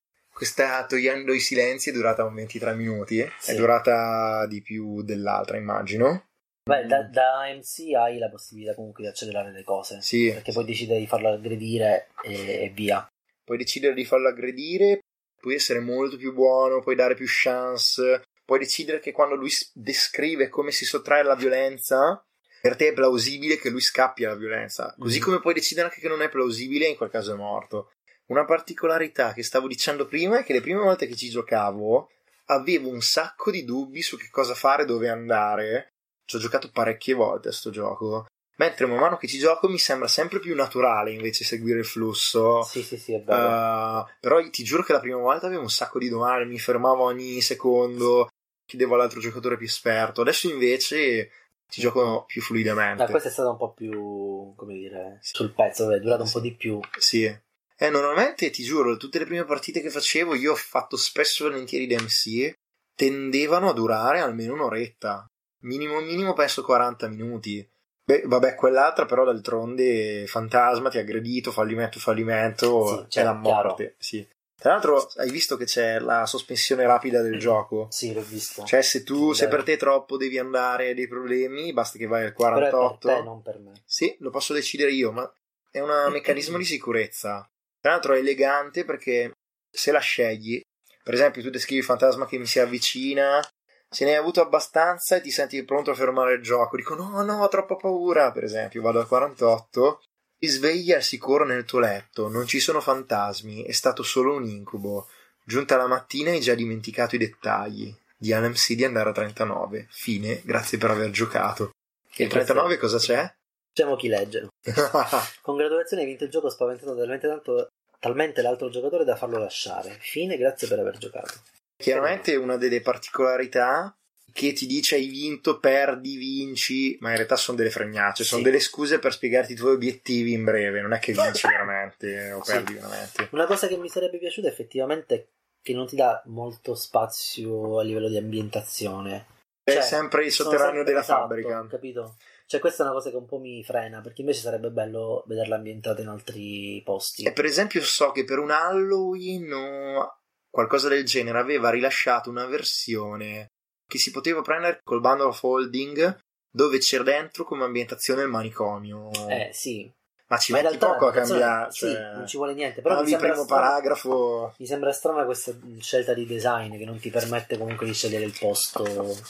Questa 0.46 0.86
togliendo 0.86 1.32
i 1.34 1.40
silenzi 1.40 1.92
è 1.92 1.94
durata 1.94 2.26
un 2.26 2.34
23 2.34 2.76
minuti. 2.76 3.20
eh? 3.20 3.32
Sì. 3.40 3.52
È 3.52 3.56
durata 3.56 4.46
di 4.48 4.62
più 4.62 5.02
dell'altra, 5.02 5.56
immagino. 5.56 6.26
Beh, 6.70 6.86
da, 6.88 7.04
da 7.04 7.46
MC 7.56 7.94
hai 7.96 8.18
la 8.18 8.30
possibilità 8.30 8.76
comunque 8.76 9.04
di 9.04 9.10
accelerare 9.10 9.54
le 9.54 9.64
cose. 9.64 10.02
Sì, 10.02 10.32
Perché 10.34 10.52
poi 10.52 10.66
decidi 10.66 10.98
di 10.98 11.08
farlo 11.08 11.30
aggredire 11.32 12.10
e, 12.22 12.64
e 12.66 12.72
via. 12.76 13.08
puoi 13.46 13.58
decidere 13.58 13.94
di 13.94 14.04
farlo 14.04 14.28
aggredire, 14.28 15.00
puoi 15.40 15.56
essere 15.56 15.80
molto 15.80 16.18
più 16.18 16.34
buono, 16.34 16.82
puoi 16.82 16.96
dare 16.96 17.16
più 17.16 17.28
chance, 17.30 18.24
puoi 18.44 18.60
decidere 18.60 19.00
che 19.00 19.14
quando 19.14 19.36
lui 19.36 19.52
descrive 19.74 20.50
come 20.50 20.72
si 20.72 20.84
sottrae 20.84 21.22
alla 21.22 21.36
violenza, 21.36 22.22
per 22.62 22.76
te 22.76 22.90
è 22.90 22.94
plausibile 22.94 23.58
che 23.58 23.70
lui 23.70 23.80
scappi 23.82 24.26
alla 24.26 24.36
violenza, 24.36 24.94
così 25.00 25.20
Mhm. 25.20 25.24
come 25.24 25.40
puoi 25.40 25.54
decidere 25.54 25.88
anche 25.88 26.02
che 26.02 26.08
non 26.10 26.22
è 26.24 26.28
plausibile 26.30 26.88
e 26.88 26.90
in 26.90 26.98
quel 26.98 27.10
caso 27.12 27.34
è 27.34 27.38
morto. 27.38 27.92
Una 28.28 28.46
particolarità 28.46 29.34
che 29.34 29.44
stavo 29.44 29.68
dicendo 29.68 30.08
prima 30.08 30.40
è 30.40 30.44
che 30.44 30.54
le 30.54 30.62
prime 30.62 30.82
volte 30.82 31.06
che 31.06 31.16
ci 31.16 31.30
giocavo 31.30 32.10
avevo 32.46 32.90
un 32.90 33.02
sacco 33.02 33.52
di 33.52 33.64
dubbi 33.64 34.02
su 34.02 34.18
che 34.18 34.30
cosa 34.32 34.56
fare, 34.56 34.86
dove 34.86 35.10
andare. 35.10 35.94
Ci 36.26 36.38
ho 36.38 36.40
giocato 36.40 36.72
parecchie 36.72 37.14
volte 37.14 37.50
a 37.50 37.52
sto 37.52 37.70
gioco. 37.70 38.26
Mentre 38.58 38.86
man 38.88 39.00
mano 39.00 39.18
che 39.18 39.28
ci 39.28 39.38
gioco 39.38 39.68
mi 39.68 39.78
sembra 39.78 40.08
sempre 40.08 40.40
più 40.40 40.56
naturale 40.56 41.12
invece 41.12 41.44
seguire 41.44 41.80
il 41.80 41.86
flusso. 41.86 42.64
Sì, 42.64 42.82
sì, 42.82 42.98
sì, 42.98 43.14
è 43.14 43.22
vero. 43.22 44.00
Uh, 44.00 44.06
però 44.20 44.50
ti 44.50 44.64
giuro 44.64 44.82
che 44.82 44.94
la 44.94 45.00
prima 45.00 45.20
volta 45.20 45.46
avevo 45.46 45.62
un 45.62 45.70
sacco 45.70 46.00
di 46.00 46.10
domande, 46.10 46.46
mi 46.46 46.58
fermavo 46.58 47.04
ogni 47.04 47.42
secondo, 47.42 48.30
chiedevo 48.66 48.96
all'altro 48.96 49.20
giocatore 49.20 49.58
più 49.58 49.68
esperto. 49.68 50.22
Adesso 50.22 50.50
invece 50.50 51.30
ci 51.68 51.82
gioco 51.82 52.24
più 52.26 52.42
fluidamente. 52.42 53.04
Ma 53.04 53.10
questa 53.10 53.30
è 53.30 53.32
stata 53.32 53.50
un 53.50 53.58
po' 53.58 53.74
più, 53.74 54.54
come 54.56 54.74
dire, 54.74 55.20
sul 55.22 55.54
pezzo, 55.54 55.92
è 55.92 56.00
durata 56.00 56.24
un 56.24 56.32
po' 56.32 56.40
di 56.40 56.56
più. 56.56 56.80
Sì. 56.98 57.44
Eh, 57.78 57.90
normalmente 57.90 58.50
ti 58.50 58.64
giuro, 58.64 58.96
tutte 58.98 59.20
le 59.20 59.26
prime 59.26 59.44
partite 59.44 59.82
che 59.82 59.90
facevo, 59.90 60.36
io 60.36 60.54
ho 60.54 60.56
fatto 60.56 60.96
spesso 60.96 61.46
e 61.46 61.50
volentieri 61.50 61.88
DMC, 61.88 62.54
tendevano 62.96 63.70
a 63.70 63.74
durare 63.74 64.20
almeno 64.20 64.54
un'oretta. 64.54 65.26
Minimo 65.64 66.00
minimo 66.00 66.34
penso 66.34 66.64
40 66.64 67.08
minuti. 67.10 67.68
Beh, 68.06 68.22
vabbè, 68.26 68.56
quell'altra 68.56 69.06
però 69.06 69.26
d'altronde 69.26 70.26
fantasma, 70.28 70.90
ti 70.90 70.98
ha 70.98 71.02
aggredito, 71.02 71.52
fallimento, 71.52 72.00
fallimento, 72.00 72.88
Sì, 72.88 73.04
è 73.04 73.08
cioè, 73.08 73.24
la 73.24 73.34
morte. 73.34 73.96
Sì. 73.98 74.26
Tra 74.56 74.72
l'altro 74.72 75.10
hai 75.18 75.30
visto 75.32 75.58
che 75.58 75.66
c'è 75.66 76.00
la 76.00 76.26
sospensione 76.26 76.86
rapida 76.86 77.22
del 77.22 77.40
gioco? 77.40 77.88
Sì, 77.90 78.14
l'ho 78.14 78.22
visto. 78.22 78.64
Cioè 78.64 78.82
se 78.84 79.04
tu, 79.04 79.34
se 79.34 79.46
Vero. 79.46 79.58
per 79.58 79.66
te 79.66 79.78
troppo 79.78 80.18
devi 80.18 80.38
andare 80.38 80.94
dei 80.94 81.08
problemi, 81.08 81.74
basta 81.74 81.98
che 81.98 82.08
vai 82.08 82.26
al 82.26 82.34
Però 82.34 82.58
è 82.58 82.70
48. 82.70 83.08
per 83.08 83.18
te, 83.18 83.24
non 83.24 83.42
per 83.42 83.60
me. 83.60 83.72
Sì, 83.86 84.16
lo 84.20 84.30
posso 84.30 84.54
decidere 84.54 84.92
io, 84.92 85.12
ma 85.12 85.30
è 85.72 85.80
un 85.80 85.90
meccanismo 86.14 86.58
di 86.58 86.66
sicurezza. 86.66 87.50
Tra 87.86 87.94
l'altro 87.94 88.16
è 88.16 88.18
elegante 88.18 88.84
perché 88.84 89.34
se 89.70 89.92
la 89.92 90.00
scegli, 90.00 90.60
per 91.04 91.14
esempio 91.14 91.44
tu 91.44 91.52
descrivi 91.52 91.82
il 91.82 91.86
fantasma 91.86 92.26
che 92.26 92.40
mi 92.40 92.48
si 92.48 92.58
avvicina, 92.58 93.48
se 93.88 94.06
ne 94.06 94.14
hai 94.14 94.18
avuto 94.18 94.42
abbastanza 94.42 95.16
e 95.16 95.22
ti 95.22 95.30
senti 95.30 95.64
pronto 95.64 95.92
a 95.92 95.94
fermare 95.94 96.34
il 96.34 96.42
gioco, 96.42 96.78
dico 96.78 96.96
no, 96.96 97.22
no, 97.22 97.44
ho 97.44 97.48
troppa 97.48 97.76
paura, 97.76 98.32
per 98.32 98.44
esempio, 98.44 98.82
vado 98.82 99.00
al 99.00 99.08
48, 99.08 100.02
ti 100.40 100.48
svegli 100.48 100.94
al 100.94 101.04
sicuro 101.04 101.46
nel 101.46 101.64
tuo 101.64 101.78
letto, 101.78 102.28
non 102.28 102.48
ci 102.48 102.60
sono 102.60 102.82
fantasmi, 102.82 103.62
è 103.62 103.72
stato 103.72 104.02
solo 104.02 104.34
un 104.34 104.46
incubo. 104.46 105.08
Giunta 105.44 105.78
la 105.78 105.86
mattina 105.86 106.32
hai 106.32 106.42
già 106.42 106.56
dimenticato 106.56 107.14
i 107.14 107.20
dettagli. 107.20 107.96
Di 108.18 108.32
LMC 108.32 108.74
di 108.74 108.84
andare 108.84 109.10
a 109.10 109.14
39. 109.14 109.90
Fine, 109.92 110.42
grazie 110.44 110.80
per 110.80 110.90
aver 110.90 111.12
giocato. 111.12 111.70
E 112.16 112.24
il 112.24 112.30
39 112.32 112.78
cosa 112.78 112.98
c'è? 112.98 113.32
Diciamo 113.76 113.98
chi 113.98 114.08
legge. 114.08 114.48
Congratulazioni, 115.42 116.04
hai 116.04 116.08
vinto 116.08 116.24
il 116.24 116.30
gioco 116.30 116.50
spaventato 116.50 116.96
talmente 116.96 117.28
tanto 117.28 117.68
talmente 118.00 118.42
l'altro 118.42 118.70
giocatore 118.70 119.04
da 119.04 119.18
farlo 119.18 119.38
lasciare. 119.38 119.98
Fine, 120.00 120.38
grazie 120.38 120.70
per 120.70 120.80
aver 120.80 120.98
giocato. 120.98 121.34
Chiaramente 121.76 122.38
una 122.38 122.56
delle 122.56 122.80
particolarità 122.80 123.94
che 124.32 124.54
ti 124.54 124.66
dice 124.66 124.96
hai 124.96 125.08
vinto, 125.08 125.60
perdi, 125.60 126.16
vinci, 126.16 126.96
ma 127.02 127.10
in 127.10 127.16
realtà 127.18 127.36
sono 127.36 127.58
delle 127.58 127.70
fregnacce, 127.70 128.24
sono 128.24 128.42
Sì. 128.42 128.48
delle 128.48 128.62
scuse 128.62 129.00
per 129.00 129.12
spiegarti 129.12 129.52
i 129.52 129.56
tuoi 129.58 129.74
obiettivi 129.74 130.32
in 130.32 130.46
breve, 130.46 130.80
non 130.80 130.94
è 130.94 131.00
che 131.00 131.12
vinci 131.12 131.46
veramente 131.52 132.32
o 132.32 132.42
Sì. 132.46 132.52
perdi 132.54 132.74
veramente. 132.76 133.28
Una 133.32 133.46
cosa 133.46 133.68
che 133.68 133.76
mi 133.76 133.90
sarebbe 133.90 134.20
piaciuta 134.20 134.48
effettivamente 134.48 135.16
è 135.16 135.26
che 135.62 135.74
non 135.74 135.86
ti 135.86 135.98
dà 135.98 136.22
molto 136.28 136.76
spazio 136.76 137.78
a 137.80 137.84
livello 137.84 138.08
di 138.08 138.16
ambientazione. 138.18 139.26
È 139.64 139.72
Cioè, 139.74 139.82
sempre 139.82 140.24
il 140.26 140.32
sotterraneo 140.32 140.76
sempre- 140.76 140.84
della 140.86 141.00
esatto, 141.02 141.20
fabbrica. 141.22 141.68
Capito? 141.70 142.16
Cioè, 142.48 142.60
questa 142.60 142.84
è 142.84 142.86
una 142.86 142.96
cosa 142.96 143.10
che 143.10 143.16
un 143.16 143.26
po' 143.26 143.40
mi 143.40 143.64
frena, 143.64 144.02
perché 144.02 144.22
invece 144.22 144.42
sarebbe 144.42 144.70
bello 144.70 145.24
vederla 145.26 145.56
ambientata 145.56 146.02
in 146.02 146.08
altri 146.08 146.82
posti. 146.86 147.24
E 147.24 147.34
per 147.34 147.46
esempio 147.46 147.82
so 147.82 148.12
che 148.12 148.24
per 148.24 148.38
un 148.40 148.52
Halloween 148.52 149.52
o 149.52 150.18
qualcosa 150.50 150.88
del 150.88 151.06
genere 151.06 151.40
aveva 151.40 151.70
rilasciato 151.70 152.30
una 152.30 152.46
versione 152.46 153.48
che 153.88 153.98
si 153.98 154.12
poteva 154.12 154.42
prendere 154.42 154.80
col 154.84 155.02
bundle 155.02 155.28
of 155.28 155.44
holding 155.44 156.18
dove 156.50 156.78
c'era 156.78 157.04
dentro 157.04 157.44
come 157.44 157.66
ambientazione 157.66 158.22
il 158.22 158.30
manicomio. 158.30 159.12
Eh, 159.28 159.50
sì. 159.52 159.92
Ma 160.28 160.38
ci 160.38 160.54
Ma 160.54 160.62
metti 160.62 160.78
poco 160.78 161.08
a 161.08 161.12
cambiare. 161.12 161.72
Sì, 161.72 161.86
cioè, 161.88 162.14
non 162.14 162.26
ci 162.28 162.38
vuole 162.38 162.54
niente. 162.54 162.82
Però 162.82 162.96
mi 162.96 163.02
il 163.02 163.10
sembra, 163.10 163.30
primo 163.30 163.44
strana, 163.44 163.62
paragrafo. 163.68 164.54
mi 164.58 164.66
sembra 164.66 164.92
strana 164.92 165.26
questa 165.26 165.56
scelta 165.80 166.14
di 166.14 166.26
design 166.26 166.78
che 166.78 166.86
non 166.86 167.00
ti 167.00 167.10
permette 167.10 167.58
comunque 167.58 167.86
di 167.86 167.94
scegliere 167.94 168.24
il 168.26 168.36
posto. 168.40 168.84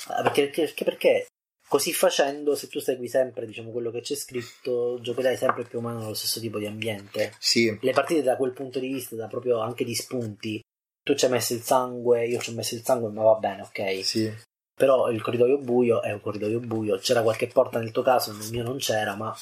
Ah, 0.08 0.21
Perché, 0.21 0.49
perché, 0.49 0.84
perché 0.86 1.25
così 1.67 1.93
facendo, 1.93 2.56
se 2.56 2.67
tu 2.67 2.80
segui 2.80 3.08
sempre 3.08 3.45
diciamo, 3.45 3.71
quello 3.71 3.91
che 3.91 4.01
c'è 4.01 4.15
scritto, 4.15 4.99
giocherai 5.01 5.36
sempre 5.38 5.63
più 5.63 5.80
o 5.80 5.82
meno 5.82 5.99
nello 5.99 6.13
stesso 6.13 6.39
tipo 6.39 6.60
di 6.60 6.65
ambiente. 6.65 7.34
Sì, 7.39 7.78
Le 7.82 7.91
partite 7.91 8.21
da 8.21 8.36
quel 8.38 8.54
punto 8.54 8.80
di 8.80 8.88
vista, 8.88 9.15
da 9.15 9.28
proprio 9.28 9.60
anche 9.60 9.84
di 9.84 9.95
spunti. 9.95 10.62
Tu 11.04 11.13
ci 11.15 11.25
hai 11.25 11.32
messo 11.32 11.54
il 11.54 11.62
sangue, 11.62 12.25
io 12.25 12.39
ci 12.39 12.49
ho 12.49 12.54
messo 12.54 12.75
il 12.75 12.84
sangue, 12.84 13.10
ma 13.12 13.23
va 13.23 13.36
bene, 13.36 13.62
ok. 13.62 14.04
sì. 14.06 14.34
Però 14.78 15.10
il 15.10 15.21
corridoio 15.21 15.58
buio 15.60 16.01
è 16.01 16.12
un 16.12 16.19
corridoio 16.19 16.60
buio. 16.60 16.97
C'era 16.97 17.21
qualche 17.21 17.47
porta 17.47 17.80
nel 17.80 17.91
tuo 17.91 18.01
caso, 18.01 18.34
nel 18.34 18.49
mio 18.51 18.63
non 18.63 18.78
c'era, 18.78 19.15
ma 19.15 19.34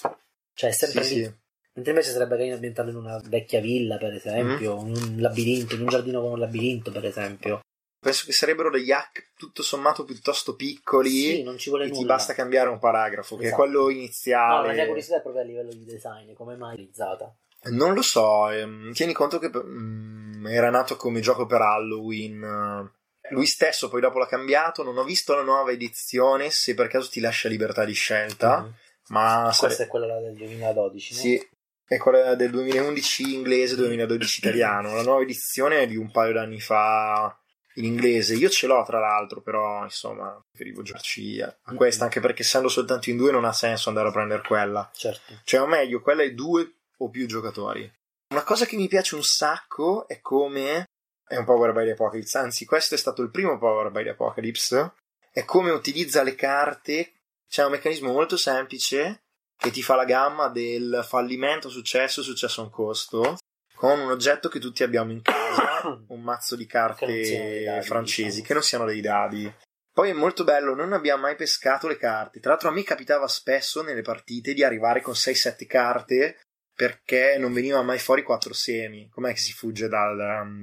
cioè 0.54 0.70
è 0.70 0.74
sempre 0.74 1.04
sì, 1.04 1.16
lì. 1.16 1.24
sì. 1.24 1.34
Mentre 1.76 1.92
invece 1.94 2.12
sarebbe 2.12 2.36
carino 2.38 2.54
ambientarlo 2.54 2.92
in 2.92 2.98
una 2.98 3.20
vecchia 3.26 3.60
villa, 3.60 3.98
per 3.98 4.14
esempio, 4.14 4.80
Mm. 4.84 4.88
in 4.88 4.96
un 4.96 5.16
labirinto, 5.22 5.74
in 5.74 5.82
un 5.82 5.88
giardino 5.88 6.22
con 6.22 6.34
un 6.34 6.40
labirinto, 6.40 6.92
per 6.92 7.06
esempio. 7.06 7.62
Penso 8.04 8.26
che 8.26 8.34
sarebbero 8.34 8.70
degli 8.70 8.92
hack 8.92 9.32
tutto 9.38 9.64
sommato 9.64 10.04
piuttosto 10.04 10.56
piccoli. 10.56 11.10
Sì, 11.10 11.44
non 11.44 11.58
ci 11.58 11.70
vuole 11.70 11.86
e 11.86 11.90
ti 11.90 11.94
nulla. 12.02 12.14
basta 12.16 12.34
cambiare 12.34 12.70
un 12.70 12.78
paragrafo, 12.80 13.36
che 13.38 13.44
è 13.44 13.46
Esatto. 13.48 13.62
quello 13.62 13.84
No, 13.84 13.90
iniziale. 13.90 14.68
la 14.68 14.74
mia 14.74 14.86
curiosità 14.86 15.18
è 15.18 15.22
proprio 15.22 15.42
a 15.42 15.46
livello 15.46 15.72
di 15.72 15.86
design, 15.86 16.34
come 16.34 16.56
mai 16.56 16.76
realizzata. 16.76 17.34
Non 17.66 17.94
lo 17.94 18.02
so, 18.02 18.50
ehm, 18.50 18.92
tieni 18.92 19.14
conto 19.14 19.40
che 19.40 19.50
mm, 19.56 20.46
era 20.48 20.70
nato 20.70 20.98
come 20.98 21.22
gioco 21.22 21.46
per 21.46 21.62
Halloween. 21.62 22.92
Lui 23.30 23.46
stesso 23.46 23.88
poi 23.88 24.02
dopo 24.02 24.20
l'ha 24.20 24.28
cambiato, 24.28 24.84
non 24.84 24.98
ho 24.98 25.04
visto 25.06 25.34
la 25.34 25.44
nuova 25.44 25.72
edizione, 25.72 26.50
se 26.50 26.74
per 26.74 26.88
caso 26.88 27.10
ti 27.10 27.22
lascia 27.22 27.48
libertà 27.48 27.86
di 27.86 27.94
scelta, 27.94 28.60
Mhm. 28.64 28.74
ma 29.08 29.44
Questa 29.46 29.70
sare- 29.70 29.84
è 29.86 29.88
quella 29.88 30.20
del 30.20 30.34
2012, 30.36 31.14
no? 31.14 31.20
sì, 31.22 31.48
è 31.88 31.98
quella 31.98 32.36
del 32.36 32.52
2011 32.52 33.34
inglese, 33.34 33.76
2012 33.78 34.40
italiano. 34.40 34.94
La 34.96 35.04
nuova 35.04 35.22
edizione 35.22 35.80
è 35.84 35.88
di 35.88 35.96
un 35.96 36.12
paio 36.12 36.34
d'anni 36.34 36.60
fa 36.60 37.34
in 37.76 37.86
inglese. 37.86 38.36
Io 38.36 38.50
ce 38.50 38.68
l'ho 38.68 38.84
tra 38.84 39.00
l'altro, 39.00 39.42
però 39.42 39.84
insomma, 39.84 40.40
preferivo 40.52 40.82
giocarci 40.82 41.42
a 41.42 41.56
a 41.66 41.74
questa, 41.76 42.04
anche 42.06 42.20
perché 42.20 42.42
essendo 42.42 42.68
soltanto 42.68 43.10
in 43.10 43.18
due 43.18 43.32
non 43.32 43.46
ha 43.46 43.54
senso 43.54 43.90
andare 43.90 44.10
a 44.10 44.12
prendere 44.12 44.44
quella. 44.46 44.90
Certo. 44.94 45.40
Cioè, 45.44 45.62
o 45.62 45.68
meglio, 45.68 46.02
quella 46.02 46.24
è 46.24 46.32
due 46.34 46.76
o 46.98 47.10
più 47.10 47.26
giocatori. 47.26 47.92
Una 48.30 48.44
cosa 48.44 48.66
che 48.66 48.76
mi 48.76 48.88
piace 48.88 49.16
un 49.16 49.24
sacco 49.24 50.08
è 50.08 50.20
come. 50.20 50.86
È 51.26 51.38
un 51.38 51.46
Power 51.46 51.72
by 51.72 51.86
the 51.86 51.92
Apocalypse, 51.92 52.38
anzi, 52.38 52.66
questo 52.66 52.96
è 52.96 52.98
stato 52.98 53.22
il 53.22 53.32
primo 53.32 53.58
Power 53.58 53.92
by 53.92 54.04
the 54.04 54.10
Apocalypse. 54.10 54.94
È 55.32 55.46
come 55.46 55.72
utilizza 55.72 56.22
le 56.22 56.36
carte. 56.36 57.14
C'è 57.48 57.64
un 57.64 57.72
meccanismo 57.72 58.12
molto 58.12 58.36
semplice 58.36 59.22
che 59.56 59.72
ti 59.72 59.82
fa 59.82 59.96
la 59.96 60.06
gamma 60.06 60.50
del 60.50 61.04
fallimento, 61.08 61.70
successo, 61.70 62.22
successo 62.22 62.62
a 62.62 62.64
un 62.66 62.70
costo. 62.70 63.38
Con 63.74 64.00
un 64.00 64.12
oggetto 64.12 64.50
che 64.50 64.60
tutti 64.60 64.84
abbiamo 64.84 65.12
in 65.12 65.22
casa, 65.22 65.43
un 66.10 66.22
mazzo 66.22 66.56
di 66.56 66.66
carte 66.66 67.64
dadi, 67.64 67.86
francesi, 67.86 68.26
diciamo. 68.28 68.46
che 68.48 68.54
non 68.54 68.64
siano 68.64 68.86
dei 68.86 69.02
dadi. 69.02 69.54
Poi 69.94 70.10
è 70.10 70.14
molto 70.14 70.44
bello, 70.44 70.74
non 70.74 70.92
abbiamo 70.92 71.22
mai 71.22 71.36
pescato 71.36 71.88
le 71.88 71.98
carte. 71.98 72.40
Tra 72.40 72.52
l'altro 72.52 72.70
a 72.70 72.72
me 72.72 72.84
capitava 72.84 73.28
spesso 73.28 73.84
nelle 73.84 74.02
partite 74.02 74.54
di 74.54 74.64
arrivare 74.64 75.02
con 75.02 75.14
6-7 75.14 75.68
carte 75.68 76.40
perché 76.74 77.38
non 77.38 77.54
veniva 77.54 77.82
mai 77.84 78.00
fuori 78.00 78.24
4 78.24 78.54
semi. 78.54 79.08
Com'è 79.10 79.34
che 79.34 79.40
si 79.40 79.54
fugge 79.54 79.88
dal, 79.88 80.18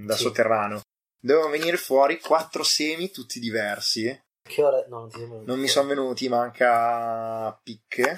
dal 0.04 0.16
Sì. 0.16 0.22
sotterraneo? 0.24 0.80
Dovevano 1.20 1.52
venire 1.52 1.76
fuori 1.76 2.18
4 2.18 2.62
semi 2.64 3.10
tutti 3.12 3.38
diversi. 3.38 4.20
Che 4.42 4.62
ora... 4.62 4.84
No, 4.88 5.08
non 5.14 5.44
Non 5.44 5.60
mi 5.60 5.68
sono 5.68 5.86
venuti, 5.88 6.28
manca 6.28 7.56
picche. 7.62 8.16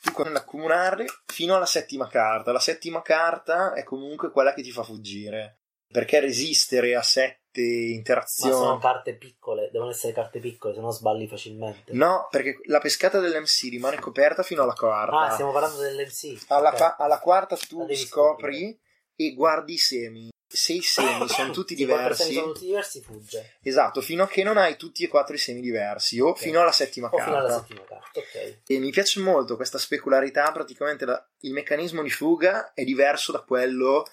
Tu 0.00 0.12
con 0.12 0.34
accumularli 0.34 1.04
fino 1.26 1.54
alla 1.56 1.66
settima 1.66 2.08
carta. 2.08 2.52
La 2.52 2.58
settima 2.60 3.02
carta 3.02 3.74
è 3.74 3.82
comunque 3.82 4.30
quella 4.30 4.54
che 4.54 4.62
ti 4.62 4.70
fa 4.70 4.82
fuggire. 4.82 5.58
Perché 5.94 6.18
resistere 6.18 6.96
a 6.96 7.02
sette 7.02 7.60
Ma 7.60 7.94
interazioni. 7.94 8.52
sono 8.52 8.78
carte 8.78 9.14
piccole, 9.14 9.68
devono 9.70 9.92
essere 9.92 10.12
carte 10.12 10.40
piccole, 10.40 10.74
se 10.74 10.80
no 10.80 10.90
sballi 10.90 11.28
facilmente. 11.28 11.92
No, 11.92 12.26
perché 12.30 12.58
la 12.64 12.80
pescata 12.80 13.20
dell'MC 13.20 13.68
rimane 13.70 14.00
coperta 14.00 14.42
fino 14.42 14.64
alla 14.64 14.72
quarta. 14.72 15.16
Ah, 15.20 15.30
stiamo 15.30 15.52
parlando 15.52 15.80
dell'MC. 15.82 16.46
alla, 16.48 16.70
Ok. 16.70 16.76
fa- 16.76 16.96
alla 16.98 17.20
quarta 17.20 17.56
tu 17.56 17.86
scopri 17.94 18.76
e 19.14 19.34
guardi 19.34 19.74
i 19.74 19.78
semi. 19.78 20.32
Se 20.46 20.72
i 20.72 20.82
semi 20.82 21.28
sono 21.28 21.52
tutti 21.52 21.76
diversi, 21.76 22.22
semi 22.24 22.34
sono 22.34 22.52
tutti 22.52 22.66
diversi, 22.66 23.00
fugge. 23.00 23.58
esatto, 23.62 24.00
fino 24.00 24.24
a 24.24 24.26
che 24.26 24.42
non 24.42 24.56
hai 24.56 24.76
tutti 24.76 25.04
e 25.04 25.08
quattro 25.08 25.36
i 25.36 25.38
semi 25.38 25.60
diversi, 25.60 26.18
o 26.18 26.30
Ok. 26.30 26.38
fino 26.38 26.60
alla 26.60 26.72
settima 26.72 27.08
O 27.08 27.18
fino 27.18 27.36
alla 27.36 27.48
carta. 27.48 27.66
settima 27.66 27.84
carta, 27.84 28.18
ok. 28.18 28.58
E 28.66 28.78
mi 28.80 28.90
piace 28.90 29.20
molto 29.20 29.54
questa 29.54 29.78
specularità, 29.78 30.50
praticamente 30.50 31.04
la- 31.04 31.24
il 31.42 31.52
meccanismo 31.52 32.02
di 32.02 32.10
fuga 32.10 32.72
è 32.74 32.82
diverso 32.82 33.30
da 33.30 33.40
quello 33.42 34.04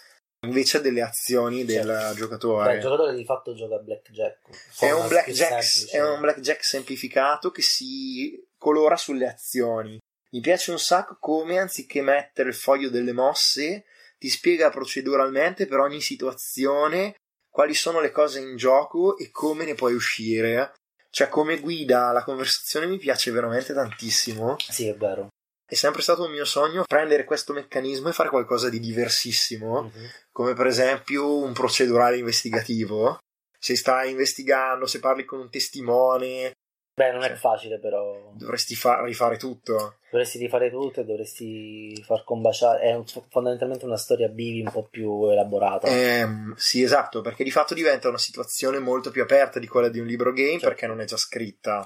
invece 0.46 0.82
delle 0.82 1.02
azioni 1.02 1.66
del 1.66 1.86
Certo. 1.86 2.10
Beh, 2.10 2.16
giocatore. 2.16 2.76
il 2.76 2.82
giocatore 2.82 3.16
di 3.16 3.26
fatto 3.26 3.54
gioca 3.54 3.76
a 3.76 3.80
blackjack. 3.80 4.40
È 4.80 4.92
un, 4.92 5.08
blackjack, 5.08 5.64
semplice. 5.64 5.98
è 5.98 6.10
un 6.10 6.20
blackjack 6.20 6.64
semplificato 6.64 7.52
che 7.52 7.62
si 7.62 8.44
colora 8.58 8.98
sulle 8.98 9.28
azioni. 9.28 10.00
Mi 10.32 10.40
piace 10.40 10.72
un 10.72 10.80
sacco 10.80 11.18
come 11.20 11.60
anziché 11.60 12.02
mettere 12.02 12.50
il 12.50 12.56
foglio 12.56 12.90
delle 12.90 13.12
mosse, 13.12 13.86
ti 14.18 14.30
spiega 14.30 14.70
proceduralmente 14.70 15.66
per 15.66 15.80
ogni 15.80 16.00
situazione 16.00 17.16
quali 17.50 17.74
sono 17.74 18.00
le 18.00 18.12
cose 18.12 18.40
in 18.40 18.56
gioco 18.56 19.18
e 19.18 19.30
come 19.30 19.66
ne 19.66 19.76
puoi 19.76 19.94
uscire. 19.94 20.74
Cioè, 21.10 21.28
come 21.28 21.60
guida 21.60 22.12
la 22.14 22.24
conversazione 22.24 22.88
mi 22.88 22.98
piace 22.98 23.32
veramente 23.32 23.74
tantissimo. 23.74 24.56
Sì, 24.58 24.88
è 24.88 24.96
vero. 24.96 25.28
È 25.72 25.76
sempre 25.76 26.02
stato 26.02 26.26
un 26.26 26.32
mio 26.32 26.44
sogno 26.44 26.84
prendere 26.86 27.24
questo 27.24 27.54
meccanismo 27.54 28.10
e 28.10 28.12
fare 28.12 28.28
qualcosa 28.28 28.68
di 28.68 28.78
diversissimo 28.82 29.84
Mhm. 29.84 30.10
come 30.30 30.54
per 30.54 30.66
esempio 30.68 31.38
un 31.38 31.54
procedurale 31.54 32.18
investigativo. 32.18 33.20
Se 33.58 33.78
stai 33.78 34.12
investigando, 34.12 34.86
se 34.86 35.00
parli 35.00 35.24
con 35.24 35.40
un 35.40 35.50
testimone, 35.50 36.52
Beh, 36.94 37.14
non 37.14 37.24
è 37.24 37.30
Sì. 37.30 37.36
facile, 37.40 37.80
però. 37.80 38.34
dovresti 38.36 38.76
fa- 38.76 39.02
rifare 39.06 39.38
tutto. 39.38 40.00
Dovresti 40.12 40.38
rifare 40.40 40.70
tutto 40.70 41.00
e 41.00 41.06
dovresti 41.06 42.04
far 42.06 42.26
combaciare. 42.26 42.82
È 42.82 42.94
un- 42.94 43.06
fondamentalmente 43.30 43.86
una 43.86 43.96
storia 43.98 44.28
bivi 44.28 44.60
un 44.60 44.72
po' 44.72 44.88
più 44.92 45.30
elaborata. 45.30 45.88
Ehm, 45.88 46.54
sì, 46.58 46.84
esatto, 46.84 47.22
perché 47.22 47.46
di 47.46 47.50
fatto 47.50 47.74
diventa 47.74 48.10
una 48.10 48.18
situazione 48.18 48.80
molto 48.80 49.10
più 49.10 49.22
aperta 49.22 49.58
di 49.58 49.68
quella 49.68 49.88
di 49.88 50.00
un 50.00 50.06
libro 50.06 50.34
game 50.34 50.52
Certo. 50.60 50.68
perché 50.68 50.86
non 50.86 51.00
è 51.00 51.06
già 51.06 51.16
scritta, 51.18 51.82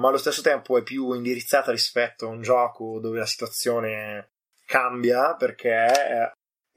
ma 0.00 0.08
allo 0.08 0.18
stesso 0.18 0.42
tempo 0.42 0.76
è 0.76 0.82
più 0.82 1.12
indirizzata 1.12 1.70
rispetto 1.70 2.26
a 2.26 2.30
un 2.30 2.42
gioco 2.42 2.98
dove 3.00 3.18
la 3.18 3.26
situazione 3.26 4.30
cambia 4.66 5.34
perché 5.36 5.70
è- 5.74 6.32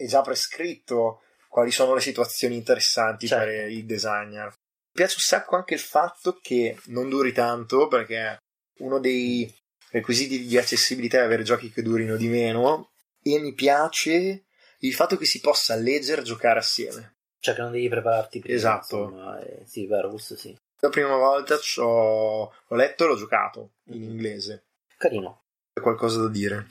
già 0.05 0.21
prescritto 0.21 1.23
quali 1.49 1.71
sono 1.71 1.93
le 1.95 2.01
situazioni 2.01 2.55
interessanti 2.55 3.27
Certo. 3.27 3.45
per 3.45 3.69
il 3.69 3.85
designer. 3.85 4.45
Mi 4.45 4.93
piace 4.93 5.15
un 5.15 5.21
sacco 5.23 5.55
anche 5.55 5.73
il 5.73 5.79
fatto 5.79 6.39
che 6.41 6.77
non 6.85 7.09
duri 7.09 7.33
tanto 7.33 7.87
perché 7.87 8.37
uno 8.79 8.99
dei 8.99 9.53
requisiti 9.91 10.45
di 10.45 10.57
accessibilità 10.57 11.17
è 11.17 11.23
avere 11.23 11.43
giochi 11.43 11.71
che 11.71 11.81
durino 11.81 12.15
di 12.15 12.27
meno 12.27 12.91
e 13.21 13.39
mi 13.39 13.53
piace 13.53 14.45
il 14.79 14.93
fatto 14.93 15.17
che 15.17 15.25
si 15.25 15.41
possa 15.41 15.75
leggere 15.75 16.21
e 16.21 16.23
giocare 16.23 16.59
assieme. 16.59 17.17
Cioè, 17.39 17.55
che 17.55 17.61
non 17.61 17.71
devi 17.71 17.89
prepararti 17.89 18.39
prima. 18.39 18.55
Esatto. 18.55 19.03
insomma, 19.03 19.39
eh, 19.41 19.63
sì, 19.65 19.85
vero, 19.87 20.09
questo 20.09 20.35
sì. 20.37 20.55
La 20.81 20.89
prima 20.89 21.15
volta 21.15 21.57
l'ho 21.77 22.51
letto 22.69 23.03
e 23.03 23.07
l'ho 23.07 23.15
giocato 23.17 23.71
in 23.89 24.01
Mhm. 24.03 24.09
inglese. 24.09 24.63
Carino. 24.97 25.41
C'è 25.73 25.81
qualcosa 25.81 26.21
da 26.21 26.29
dire? 26.29 26.67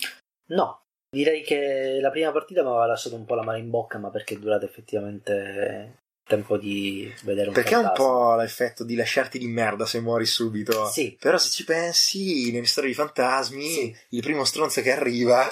No, 0.51 0.83
direi 1.11 1.42
che 1.42 1.99
la 2.01 2.11
prima 2.11 2.33
partita 2.33 2.62
mi 2.62 2.68
aveva 2.68 2.87
lasciato 2.87 3.16
un 3.16 3.25
po' 3.27 3.35
la 3.35 3.42
mano 3.42 3.59
in 3.59 3.71
bocca, 3.71 3.99
ma 3.99 4.11
perché 4.11 4.35
è 4.35 4.38
durata 4.38 4.64
effettivamente 4.64 5.99
tempo 6.29 6.59
di 6.59 7.11
vedere 7.25 7.49
un 7.49 7.55
Perché 7.55 7.75
è 7.75 7.79
un 7.79 7.92
po' 7.94 8.35
l'effetto 8.37 8.85
di 8.85 8.94
lasciarti 8.97 9.38
di 9.38 9.47
merda 9.47 9.87
se 9.87 10.01
muori 10.01 10.27
subito. 10.27 10.87
Sì. 10.87 11.16
Però 11.18 11.38
se 11.38 11.51
ci 11.51 11.64
pensi, 11.64 12.51
nelle 12.53 12.66
storie 12.66 12.90
di 12.90 12.94
fantasmi, 12.97 13.68
Sì. 13.68 13.97
il 14.11 14.21
primo 14.23 14.44
stronzo 14.44 14.81
che 14.83 14.92
arriva 14.92 15.51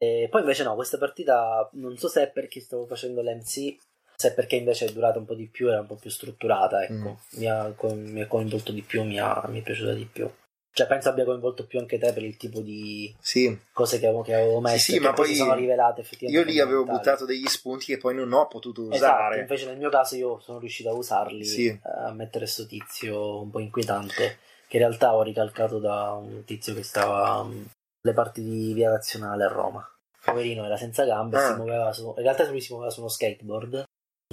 E 0.00 0.28
poi 0.30 0.42
invece 0.42 0.62
no, 0.62 0.74
questa 0.76 0.96
partita 0.96 1.68
non 1.72 1.96
so 1.98 2.08
se 2.08 2.22
è 2.22 2.30
perché 2.30 2.60
stavo 2.60 2.86
facendo 2.86 3.20
l'MC, 3.20 3.76
se 4.20 4.32
perché 4.34 4.56
invece 4.56 4.86
è 4.86 4.92
durata 4.92 5.20
un 5.20 5.24
po' 5.24 5.34
di 5.34 5.46
più, 5.46 5.68
era 5.68 5.80
un 5.80 5.86
po' 5.86 5.94
più 5.94 6.10
strutturata, 6.10 6.82
ecco. 6.82 7.20
Mm. 7.36 7.38
Mi, 7.38 7.46
ha, 7.48 7.72
mi 7.94 8.20
ha 8.20 8.26
coinvolto 8.26 8.72
di 8.72 8.82
più, 8.82 9.04
mi, 9.04 9.20
ha, 9.20 9.44
mi 9.46 9.60
è 9.60 9.62
piaciuta 9.62 9.92
di 9.92 10.06
più. 10.06 10.28
Cioè 10.72 10.88
penso 10.88 11.08
abbia 11.08 11.24
coinvolto 11.24 11.66
più 11.66 11.78
anche 11.78 11.98
te 11.98 12.12
per 12.12 12.24
il 12.24 12.36
tipo 12.36 12.60
di 12.60 13.14
Sì, 13.20 13.56
cose 13.72 14.00
che 14.00 14.06
avevo, 14.06 14.22
che 14.22 14.34
avevo 14.34 14.58
messo 14.60 14.90
sì, 14.92 14.98
che 14.98 15.00
ma 15.06 15.12
poi 15.12 15.28
si 15.28 15.34
sono 15.36 15.54
rivelate 15.54 16.00
effettivamente. 16.00 16.46
io 16.50 16.54
lì 16.54 16.60
avevo 16.60 16.84
buttato 16.84 17.24
degli 17.24 17.46
spunti 17.46 17.86
che 17.86 17.96
poi 17.98 18.14
non 18.16 18.32
ho 18.32 18.46
potuto 18.48 18.82
Esatto, 18.90 19.14
usare. 19.22 19.40
invece 19.40 19.66
nel 19.66 19.78
mio 19.78 19.88
caso 19.88 20.16
io 20.16 20.40
sono 20.40 20.58
riuscito 20.58 20.88
a 20.90 20.94
usarli 20.94 21.44
Sì. 21.44 21.66
eh, 21.66 21.80
a 21.84 22.12
mettere 22.12 22.46
sto 22.46 22.66
tizio 22.66 23.40
un 23.42 23.50
po' 23.50 23.60
inquietante 23.60 24.38
che 24.66 24.76
in 24.76 24.82
realtà 24.82 25.14
ho 25.14 25.22
ricalcato 25.22 25.78
da 25.78 26.12
un 26.12 26.42
tizio 26.44 26.74
che 26.74 26.82
stava 26.82 27.38
alle 27.40 28.14
parti 28.14 28.42
di 28.42 28.72
Via 28.72 28.90
Nazionale 28.90 29.44
a 29.44 29.48
Roma. 29.48 29.88
Poverino 30.24 30.64
era 30.64 30.76
senza 30.76 31.04
gambe, 31.04 31.38
Ah. 31.38 31.46
si 31.50 31.54
muoveva 31.54 31.92
su, 31.92 32.08
in 32.16 32.22
realtà 32.22 32.48
lui 32.48 32.60
si 32.60 32.70
muoveva 32.72 32.90
su 32.92 33.00
uno 33.00 33.08
skateboard, 33.08 33.84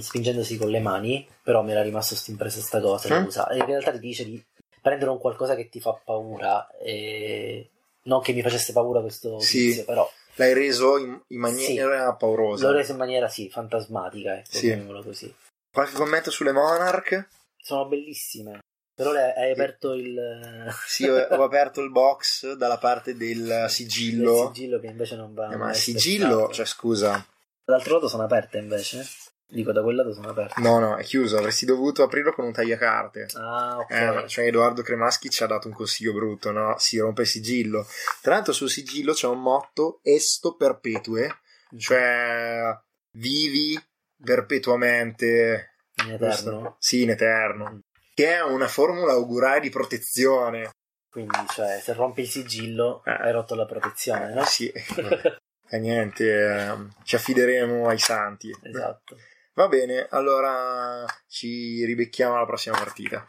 spingendosi 0.06 0.58
con 0.58 0.68
le 0.68 0.80
mani, 0.80 1.26
però 1.42 1.62
mi 1.62 1.70
era 1.72 1.82
rimasto 1.82 2.14
sta 2.14 2.30
impressa 2.30 2.60
sta 2.60 2.80
cosa, 2.80 3.08
lo 3.20 3.26
usa. 3.26 3.48
E 3.48 3.56
in 3.56 3.64
realtà 3.66 3.92
ti 3.92 3.98
dice 3.98 4.24
di 4.24 4.42
prendere 4.80 5.10
un 5.10 5.18
qualcosa 5.18 5.54
che 5.54 5.68
ti 5.68 5.80
fa 5.80 5.92
paura 6.04 6.68
e 6.78 7.70
non 8.02 8.20
che 8.20 8.32
mi 8.32 8.42
facesse 8.42 8.72
paura 8.72 9.00
questo 9.00 9.38
Sì. 9.40 9.68
tizio, 9.68 9.84
però 9.84 10.08
L'hai 10.38 10.52
reso 10.52 10.98
in, 10.98 11.18
in 11.28 11.40
maniera 11.40 12.12
paurosa. 12.14 12.68
l'ho 12.68 12.76
reso 12.76 12.92
in 12.92 12.98
maniera 12.98 13.26
sì, 13.28 13.48
fantasmatica, 13.48 14.36
ecco, 14.36 15.12
Sì. 15.12 15.34
Qualche 15.72 15.94
commento 15.94 16.30
sulle 16.30 16.52
Monarch? 16.52 17.28
Sono 17.56 17.86
bellissime. 17.86 18.58
Però 18.94 19.12
hai 19.12 19.50
aperto 19.50 19.94
il, 19.94 20.70
Sì, 20.86 21.08
ho, 21.08 21.42
aperto 21.42 21.80
il 21.80 21.90
box 21.90 22.52
dalla 22.52 22.76
parte 22.78 23.16
del 23.16 23.38
il 23.64 23.66
sigillo. 23.70 24.52
sigillo 24.52 24.78
che 24.78 24.86
invece 24.88 25.16
non 25.16 25.32
va 25.32 25.50
Eh, 25.50 25.56
ma 25.56 25.72
sigillo, 25.72 26.50
cioè 26.52 26.66
scusa, 26.66 27.26
Dall'altro 27.64 27.94
lato 27.94 28.08
sono 28.08 28.24
aperte 28.24 28.58
invece. 28.58 29.06
Dico, 29.48 29.70
da 29.72 29.80
quel 29.82 29.94
lato 29.96 30.12
sono 30.12 30.30
aperte. 30.30 30.60
no, 30.60 30.78
no, 30.80 30.96
è 30.96 31.04
chiuso. 31.04 31.38
Avresti 31.38 31.64
dovuto 31.66 32.02
aprirlo 32.02 32.32
con 32.32 32.44
un 32.46 32.52
tagliacarte. 32.52 33.28
Ah, 33.34 33.78
ok. 33.78 33.90
Eh, 33.90 34.28
cioè 34.28 34.46
Edoardo 34.46 34.82
Cremaschi 34.82 35.30
ci 35.30 35.42
ha 35.42 35.46
dato 35.46 35.68
un 35.68 35.74
consiglio 35.74 36.12
brutto, 36.12 36.50
no? 36.50 36.74
Si 36.78 36.98
rompe 36.98 37.22
il 37.22 37.28
sigillo. 37.28 37.86
Tra 38.22 38.34
l'altro 38.34 38.52
sul 38.52 38.68
sigillo 38.70 39.12
c'è 39.12 39.28
un 39.28 39.40
motto 39.40 40.00
esto 40.02 40.56
perpetue, 40.56 41.38
cioè 41.78 42.76
vivi 43.12 43.80
perpetuamente 44.22 45.74
In 46.04 46.12
eterno. 46.12 46.76
Sì, 46.80 47.02
in 47.02 47.10
eterno. 47.10 47.80
Che 48.14 48.34
è 48.34 48.42
una 48.42 48.68
formula 48.68 49.12
augurale 49.12 49.60
di 49.60 49.70
protezione. 49.70 50.70
Quindi, 51.08 51.36
cioè, 51.52 51.78
se 51.80 51.92
rompi 51.94 52.22
il 52.22 52.28
sigillo, 52.28 53.02
Eh. 53.04 53.10
hai 53.10 53.32
rotto 53.32 53.54
la 53.54 53.64
protezione, 53.66 54.34
no? 54.34 54.44
Sì. 54.44 54.70
E 55.68 55.80
niente, 55.80 56.32
ehm, 56.32 56.94
ci 57.02 57.16
affideremo 57.16 57.88
ai 57.88 57.98
santi. 57.98 58.56
esatto. 58.62 59.16
Va 59.56 59.68
bene, 59.68 60.06
allora 60.10 61.06
ci 61.26 61.82
ribecchiamo 61.86 62.34
alla 62.34 62.44
prossima 62.44 62.76
partita. 62.76 63.26